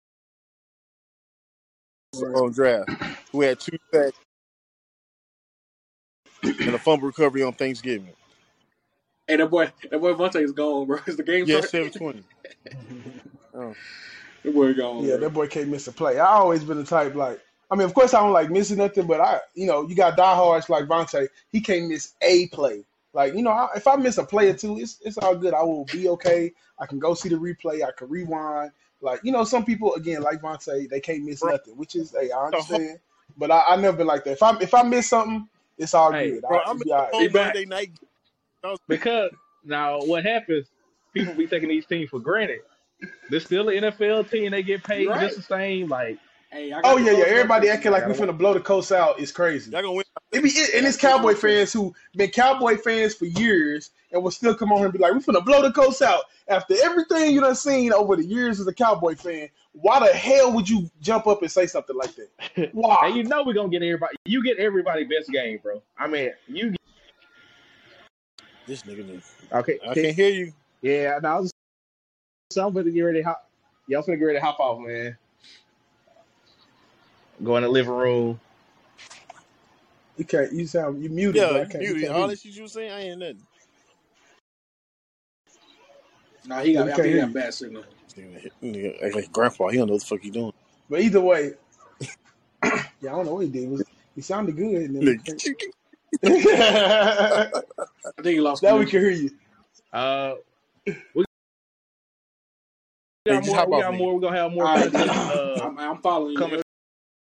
on 2.23 2.51
draft, 2.54 2.89
who 3.32 3.41
had 3.41 3.60
two 3.60 3.78
sacks 3.93 4.17
and 6.43 6.75
a 6.75 6.80
fumble 6.80 7.08
recovery 7.08 7.43
on 7.43 7.54
Thanksgiving. 7.54 8.10
and 9.28 9.41
that 9.41 9.49
boy, 9.49 9.71
that 9.91 9.99
boy 9.99 10.13
Vontae 10.13 10.43
is 10.43 10.51
gone, 10.51 10.88
bro. 10.88 10.99
Is 11.08 11.17
the 11.17 11.23
game 11.23 11.45
Yeah, 11.45 11.62
started? 11.62 11.69
seven 11.69 11.91
twenty. 11.91 12.23
Oh. 13.54 13.73
That 14.43 14.54
boy 14.54 14.73
gone, 14.73 15.04
yeah, 15.04 15.17
bro. 15.17 15.19
that 15.21 15.30
boy 15.34 15.47
can't 15.47 15.69
miss 15.69 15.88
a 15.88 15.91
play. 15.91 16.19
I 16.19 16.25
always 16.28 16.63
been 16.63 16.78
the 16.78 16.84
type 16.86 17.15
like. 17.15 17.39
I 17.71 17.75
mean, 17.75 17.86
of 17.86 17.93
course, 17.95 18.13
I 18.13 18.19
don't 18.21 18.34
like 18.34 18.51
missing 18.51 18.78
nothing, 18.78 19.08
but 19.08 19.19
I, 19.21 19.39
you 19.56 19.65
know, 19.65 19.88
you 19.88 19.95
got 19.95 20.17
diehards 20.17 20.69
like 20.69 20.86
Vontae. 20.86 21.28
He 21.49 21.62
can't 21.62 21.88
miss 21.89 22.13
a 22.21 22.47
play. 22.49 22.86
Like, 23.13 23.34
you 23.34 23.41
know, 23.41 23.51
I, 23.51 23.69
if 23.75 23.88
I 23.88 23.95
miss 23.95 24.17
a 24.19 24.23
play 24.25 24.49
or 24.49 24.54
two, 24.54 24.78
it's 24.80 24.99
it's 25.04 25.17
all 25.17 25.36
good. 25.36 25.54
I 25.54 25.63
will 25.63 25.86
be 25.86 26.10
okay. 26.10 26.51
I 26.80 26.86
can 26.86 26.99
go 26.99 27.13
see 27.15 27.30
the 27.30 27.38
replay. 27.38 27.82
I 27.84 27.91
can 27.97 28.10
rewind. 28.10 28.71
Like, 29.05 29.21
you 29.23 29.31
know, 29.33 29.45
some 29.45 29.65
people 29.65 29.95
again, 29.95 30.23
like 30.23 30.41
Vontae, 30.41 30.89
they 30.89 31.01
can't 31.01 31.23
miss 31.25 31.43
Bro, 31.43 31.51
nothing, 31.51 31.77
which 31.77 31.95
is, 31.95 32.15
hey, 32.19 32.31
I 32.31 32.47
the 32.51 32.63
whole, 32.63 32.81
understand. 32.81 32.99
But 33.37 33.51
I, 33.51 33.63
I 33.69 33.77
never 33.77 33.97
been 33.97 34.07
like 34.07 34.25
that. 34.25 34.33
If 34.33 34.43
I 34.43 34.57
if 34.59 34.73
I 34.75 34.83
miss 34.83 35.09
something, 35.09 35.49
it's 35.77 35.93
all 35.95 36.13
Hey, 36.13 36.31
good. 36.31 36.45
bro, 36.47 36.59
I, 36.59 36.61
I'm 36.65 36.79
be 36.79 36.91
all 36.91 36.99
right. 36.99 37.13
the 37.13 37.17
He 37.17 37.17
whole 37.17 37.29
back. 37.29 37.55
Monday 37.55 37.65
night. 37.65 37.91
Because 38.89 39.31
now 39.65 39.99
what 40.03 40.25
happens? 40.25 40.67
People 41.13 41.35
be 41.35 41.47
taking 41.47 41.69
these 41.69 41.85
teams 41.87 42.09
for 42.09 42.19
granted. 42.19 42.61
They're 43.29 43.39
still 43.41 43.69
an 43.69 43.75
NFL 43.83 44.31
team. 44.31 44.51
They 44.51 44.63
get 44.63 44.83
paid 44.83 45.07
right. 45.09 45.19
just 45.19 45.35
the 45.37 45.43
same. 45.43 45.89
Like 45.89 46.19
Hey, 46.51 46.73
I 46.73 46.81
Oh 46.83 46.97
yeah, 46.97 47.11
yeah. 47.13 47.25
Everybody 47.25 47.69
acting 47.69 47.91
like 47.91 48.07
we 48.07 48.13
gotta 48.13 48.25
finna 48.33 48.37
blow 48.37 48.53
the 48.53 48.61
Colts 48.61 48.91
out 48.91 49.19
is 49.19 49.31
crazy. 49.31 49.71
Y'all 49.71 49.81
gonna 49.81 49.93
win. 49.93 50.05
It 50.36 50.43
be 50.43 50.50
it, 50.50 50.74
and 50.74 50.82
got 50.82 50.88
it's 50.89 50.98
Cowboy 50.98 51.34
fans 51.34 51.71
who 51.71 51.95
been 52.15 52.30
Cowboy 52.30 52.76
fans 52.76 53.15
for 53.15 53.26
years 53.26 53.91
and 54.12 54.21
will 54.21 54.32
still 54.32 54.54
come 54.54 54.71
on 54.71 54.80
here 54.80 54.88
and 54.88 54.93
be 54.93 55.00
like, 55.00 55.13
"We 55.13 55.19
finna 55.19 55.43
blow 55.43 55.62
the 55.62 55.71
Colts 55.71 56.02
out." 56.02 56.26
After 56.50 56.76
everything 56.84 57.34
you 57.34 57.39
done 57.39 57.56
seen 57.56 57.93
over 57.93 58.17
the 58.17 58.26
years 58.26 58.60
as 58.60 58.67
a 58.67 58.74
Cowboy 58.74 59.15
fan, 59.15 59.48
why 59.71 60.06
the 60.06 60.13
hell 60.13 60.52
would 60.52 60.69
you 60.69 60.89
jump 61.02 61.26
up 61.26 61.41
and 61.41 61.50
say 61.50 61.67
something 61.67 61.95
like 61.95 62.13
that? 62.15 62.74
Why? 62.74 63.08
and 63.08 63.15
you 63.15 63.24
know 63.24 63.43
we're 63.45 63.54
gonna 63.54 63.69
get 63.69 63.82
everybody. 63.82 64.17
You 64.26 64.43
get 64.43 64.58
everybody 64.58 65.06
best 65.06 65.32
game, 65.32 65.60
bro. 65.63 65.82
I 65.98 66.08
mean, 66.08 66.32
you 66.48 66.71
Get... 66.71 66.80
This 68.67 68.84
nigga. 68.84 69.06
knew. 69.06 69.21
okay? 69.54 69.80
I 69.88 69.93
can't 69.93 70.15
hear 70.15 70.30
you. 70.30 70.54
Yeah, 70.82 71.17
now 71.24 71.39
I'm 71.39 71.50
so 72.52 72.67
I'm 72.67 72.74
gonna 72.74 72.91
get 72.91 73.02
ready. 73.02 73.21
to 73.21 73.28
Hop, 73.30 73.50
y'all 73.88 74.04
finna 74.04 74.19
get 74.19 74.26
ready 74.26 74.39
to 74.39 74.45
hop 74.45 74.60
off, 74.60 74.82
man. 74.82 75.17
Go 77.41 77.56
in 77.56 77.63
the 77.63 77.69
living 77.69 77.93
room. 77.93 78.39
You 80.17 80.25
can't. 80.25 80.54
You 80.54 80.67
sound 80.67 81.04
you 81.04 81.10
muted, 81.10 81.47
bro. 81.47 81.58
Yeah, 81.58 81.62
I 81.62 81.65
you 81.65 81.73
can't. 81.73 81.88
We 81.88 81.95
muted. 81.95 81.95
can't 81.95 82.13
All 82.13 82.28
hear 82.28 82.30
that 82.30 82.39
shit 82.39 82.54
you 82.56 82.63
was 82.63 82.73
saying, 82.73 82.91
I 82.91 83.01
ain't 83.01 83.19
nothing. 83.19 83.43
Nah, 86.45 86.62
he. 86.62 86.73
Yeah, 86.73 86.84
got. 86.84 86.86
we 86.86 86.91
I 86.91 86.93
can't 86.93 86.97
think 86.99 87.13
he 87.13 87.15
hear 87.15 87.19
got 87.19 87.32
you. 87.32 87.34
bad 87.34 87.54
signal. 87.54 87.86
Nigga 88.17 88.51
nigga 88.63 89.04
act 89.06 89.15
like 89.15 89.32
grandpa. 89.32 89.69
He 89.69 89.78
don't 89.78 89.88
know 89.88 89.93
what 89.93 90.01
the 90.01 90.08
fuck 90.08 90.21
he 90.21 90.32
doing. 90.32 90.54
But 90.89 91.01
either 91.01 91.21
way, 91.21 91.54
yeah, 92.63 93.13
I 93.13 93.15
don't 93.17 93.25
know 93.25 93.36
what 93.36 93.45
he 93.45 93.51
did. 93.51 93.63
It 93.65 93.69
was- 93.69 93.84
He 94.15 94.21
sounded 94.21 94.58
good, 94.58 94.75
and 94.84 94.95
then 94.95 95.06
we 95.06 95.15
Nigga, 95.15 95.21
can't. 95.25 95.43
I 96.25 98.23
think 98.23 98.36
he 98.36 98.41
lost 98.41 98.63
now 98.63 98.78
we 98.78 98.86
connection. 98.86 98.88
can 98.88 99.01
hear 99.01 99.12
you. 99.12 99.32
Uh, 99.93 100.36
we 101.15 101.25
Hey, 103.25 103.38
got 103.38 103.41
just 103.41 103.56
more. 103.56 103.56
hop 103.56 103.71
We 103.71 103.73
off 103.73 103.78
got 103.78 103.95
me. 103.95 103.97
more. 103.97 104.15
We're 104.15 104.21
gonna 104.21 104.38
have 104.38 104.51
more 104.54 104.67
All 104.67 104.75
right, 104.75 104.91
content 104.91 105.12
uh, 105.30 105.65
I'm, 105.67 105.80
I'm 105.80 105.97
following 106.01 106.38
you. 106.38 106.39
coming 106.39 106.62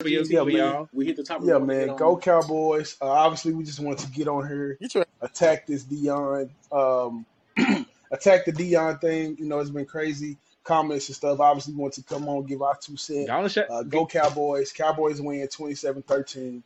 for, 0.08 0.14
you, 0.14 0.24
Yeah, 0.30 0.40
for 0.40 0.46
man. 0.46 0.56
y'all. 0.56 0.90
we 0.94 1.06
hit 1.06 1.16
the 1.18 1.24
top. 1.24 1.42
Yeah, 1.44 1.58
want 1.58 1.70
to 1.70 1.76
get 1.76 1.80
man. 1.82 1.90
on. 1.92 1.98
Go 1.98 2.18
Cowboys. 2.18 2.98
Uh, 3.02 3.06
obviously, 3.10 3.54
we 3.54 3.64
just 3.64 3.80
want 3.80 4.00
to 4.00 4.08
get 4.12 4.28
on 4.28 4.48
here, 4.48 4.78
attack 5.22 5.68
this 5.68 5.84
Deion, 5.84 6.50
um, 6.72 7.26
attack 8.12 8.46
the 8.46 8.52
Deion 8.54 9.00
thing. 9.02 9.38
You 9.40 9.46
know, 9.46 9.60
it's 9.60 9.70
been 9.70 9.86
crazy 9.86 10.38
comments 10.64 11.08
and 11.10 11.16
stuff. 11.16 11.40
Obviously, 11.40 11.74
want 11.76 11.94
to 11.94 12.04
come 12.04 12.28
on, 12.30 12.46
give 12.46 12.62
our 12.62 12.76
two 12.78 12.98
cents. 12.98 13.28
Go 13.28 13.34
on, 13.34 13.50
shout, 13.50 13.66
Uh, 13.70 13.84
go 13.84 14.06
Cowboys. 14.06 14.72
Cowboys 14.72 15.22
win 15.22 15.48
27-13. 15.48 16.62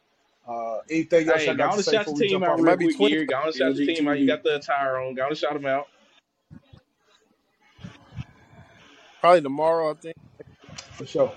Uh, 0.47 0.77
anything 0.89 1.29
else 1.29 1.41
hey, 1.41 1.45
y'all 1.47 1.55
got 1.55 1.75
to 1.75 1.83
say 1.83 1.91
shout 1.91 2.05
the 2.05 2.11
before 2.11 2.19
we 2.19 2.27
team 2.27 2.31
jump 2.31 2.45
out 2.45 2.49
off? 2.53 2.59
it 2.59 2.61
real 2.63 2.71
might 2.71 2.79
be 2.79 2.93
twenty. 2.93 3.13
here. 3.15 3.25
Go 3.25 3.41
and 3.43 3.53
shout 3.53 3.75
the 3.75 3.85
team 3.85 4.07
out. 4.07 4.19
You 4.19 4.25
got 4.27 4.41
the 4.43 4.55
attire 4.55 4.97
on. 4.97 5.13
Go 5.13 5.21
on 5.23 5.29
and 5.29 5.37
shout 5.37 5.53
them 5.53 5.65
out. 5.67 5.87
Probably 9.19 9.41
tomorrow, 9.41 9.91
I 9.91 9.93
think. 9.93 10.15
For 10.93 11.05
sure. 11.05 11.31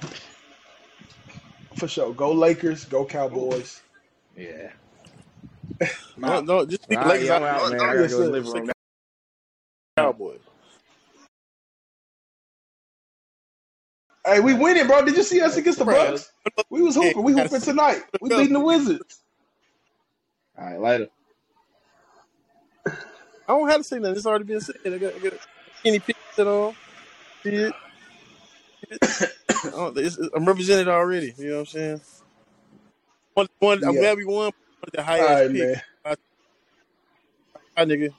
For 1.77 1.89
sure. 1.89 2.15
Go 2.15 2.33
Lakers. 2.33 2.85
Go 2.87 3.05
Cowboys. 3.05 3.83
Yeah. 4.37 4.71
No, 6.17 6.41
no, 6.41 6.67
just 6.67 6.89
All 6.91 6.97
the 7.01 7.07
Lakers 7.07 7.31
yeah, 7.31 7.37
I'm 7.37 7.43
out. 7.43 7.45
out, 7.45 7.71
man. 7.71 7.81
I 7.81 7.97
gotta 7.97 8.09
go 8.09 8.19
to 8.19 8.25
the 8.25 8.31
sir. 8.31 8.31
living 8.31 8.51
say 8.51 8.61
room. 8.61 8.73
Cowboys. 9.97 10.41
Hey, 14.27 14.41
we 14.41 14.55
winning, 14.55 14.87
bro. 14.87 15.05
Did 15.05 15.17
you 15.17 15.25
see 15.25 15.41
us 15.43 15.57
against 15.57 15.81
the 15.81 15.85
Bucks? 15.87 16.31
We 16.71 16.83
was 16.83 16.97
hooping. 16.97 17.23
We 17.25 17.33
hooping 17.33 17.61
tonight. 17.63 18.03
We 18.21 18.31
beating 18.31 18.55
the 18.55 18.61
Wizards. 18.61 19.21
All 20.59 20.65
right, 20.67 20.81
later. 20.81 21.09
I 23.49 23.53
don't 23.53 23.69
have 23.69 23.79
to 23.79 23.85
say 23.85 23.99
nothing. 23.99 24.17
It's 24.17 24.27
already 24.27 24.45
been 24.45 24.61
said. 24.61 24.77
I 24.87 24.99
got, 24.99 25.15
I 25.15 25.19
got 25.19 25.35
any 25.85 26.01
picture 26.01 26.49
on. 26.49 26.77
See 27.45 27.51
it. 27.57 27.77
I 29.03 29.71
don't- 29.71 29.97
it's- 29.99 30.19
I'm 30.35 30.45
represented 30.45 30.89
already. 30.89 31.35
You 31.39 31.49
know 31.49 31.55
what 31.55 31.61
I'm 31.61 31.67
saying? 31.67 32.01
One, 33.35 33.49
one, 33.59 33.85
I'm 33.85 33.95
Yeah. 33.95 34.01
glad 34.01 34.17
we 34.19 34.25
won. 34.25 34.53
The 34.93 35.03
highest 35.03 35.29
right, 35.29 35.51
pick. 35.51 35.77
man. 36.07 36.17
Hi, 37.77 37.85
nigga. 37.85 38.15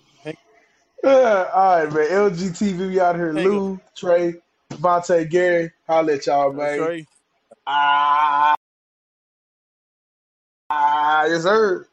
Yeah, 1.04 1.50
all 1.54 1.86
right, 1.86 1.94
man. 1.94 2.08
LGTV, 2.10 2.88
we 2.90 3.00
out 3.00 3.16
here. 3.16 3.34
Thank 3.34 3.46
you. 3.46 3.52
Lou, 3.52 3.82
Trey, 3.96 4.34
Devontae, 4.72 5.30
Gary. 5.30 5.72
Holla 5.88 6.14
at 6.14 6.26
y'all, 6.26 6.52
you. 6.52 6.58
man. 6.58 6.78
Trey. 6.80 7.06
Ah, 7.68 8.56
ah, 10.70 11.26
yes, 11.26 11.44
sir. 11.44 11.88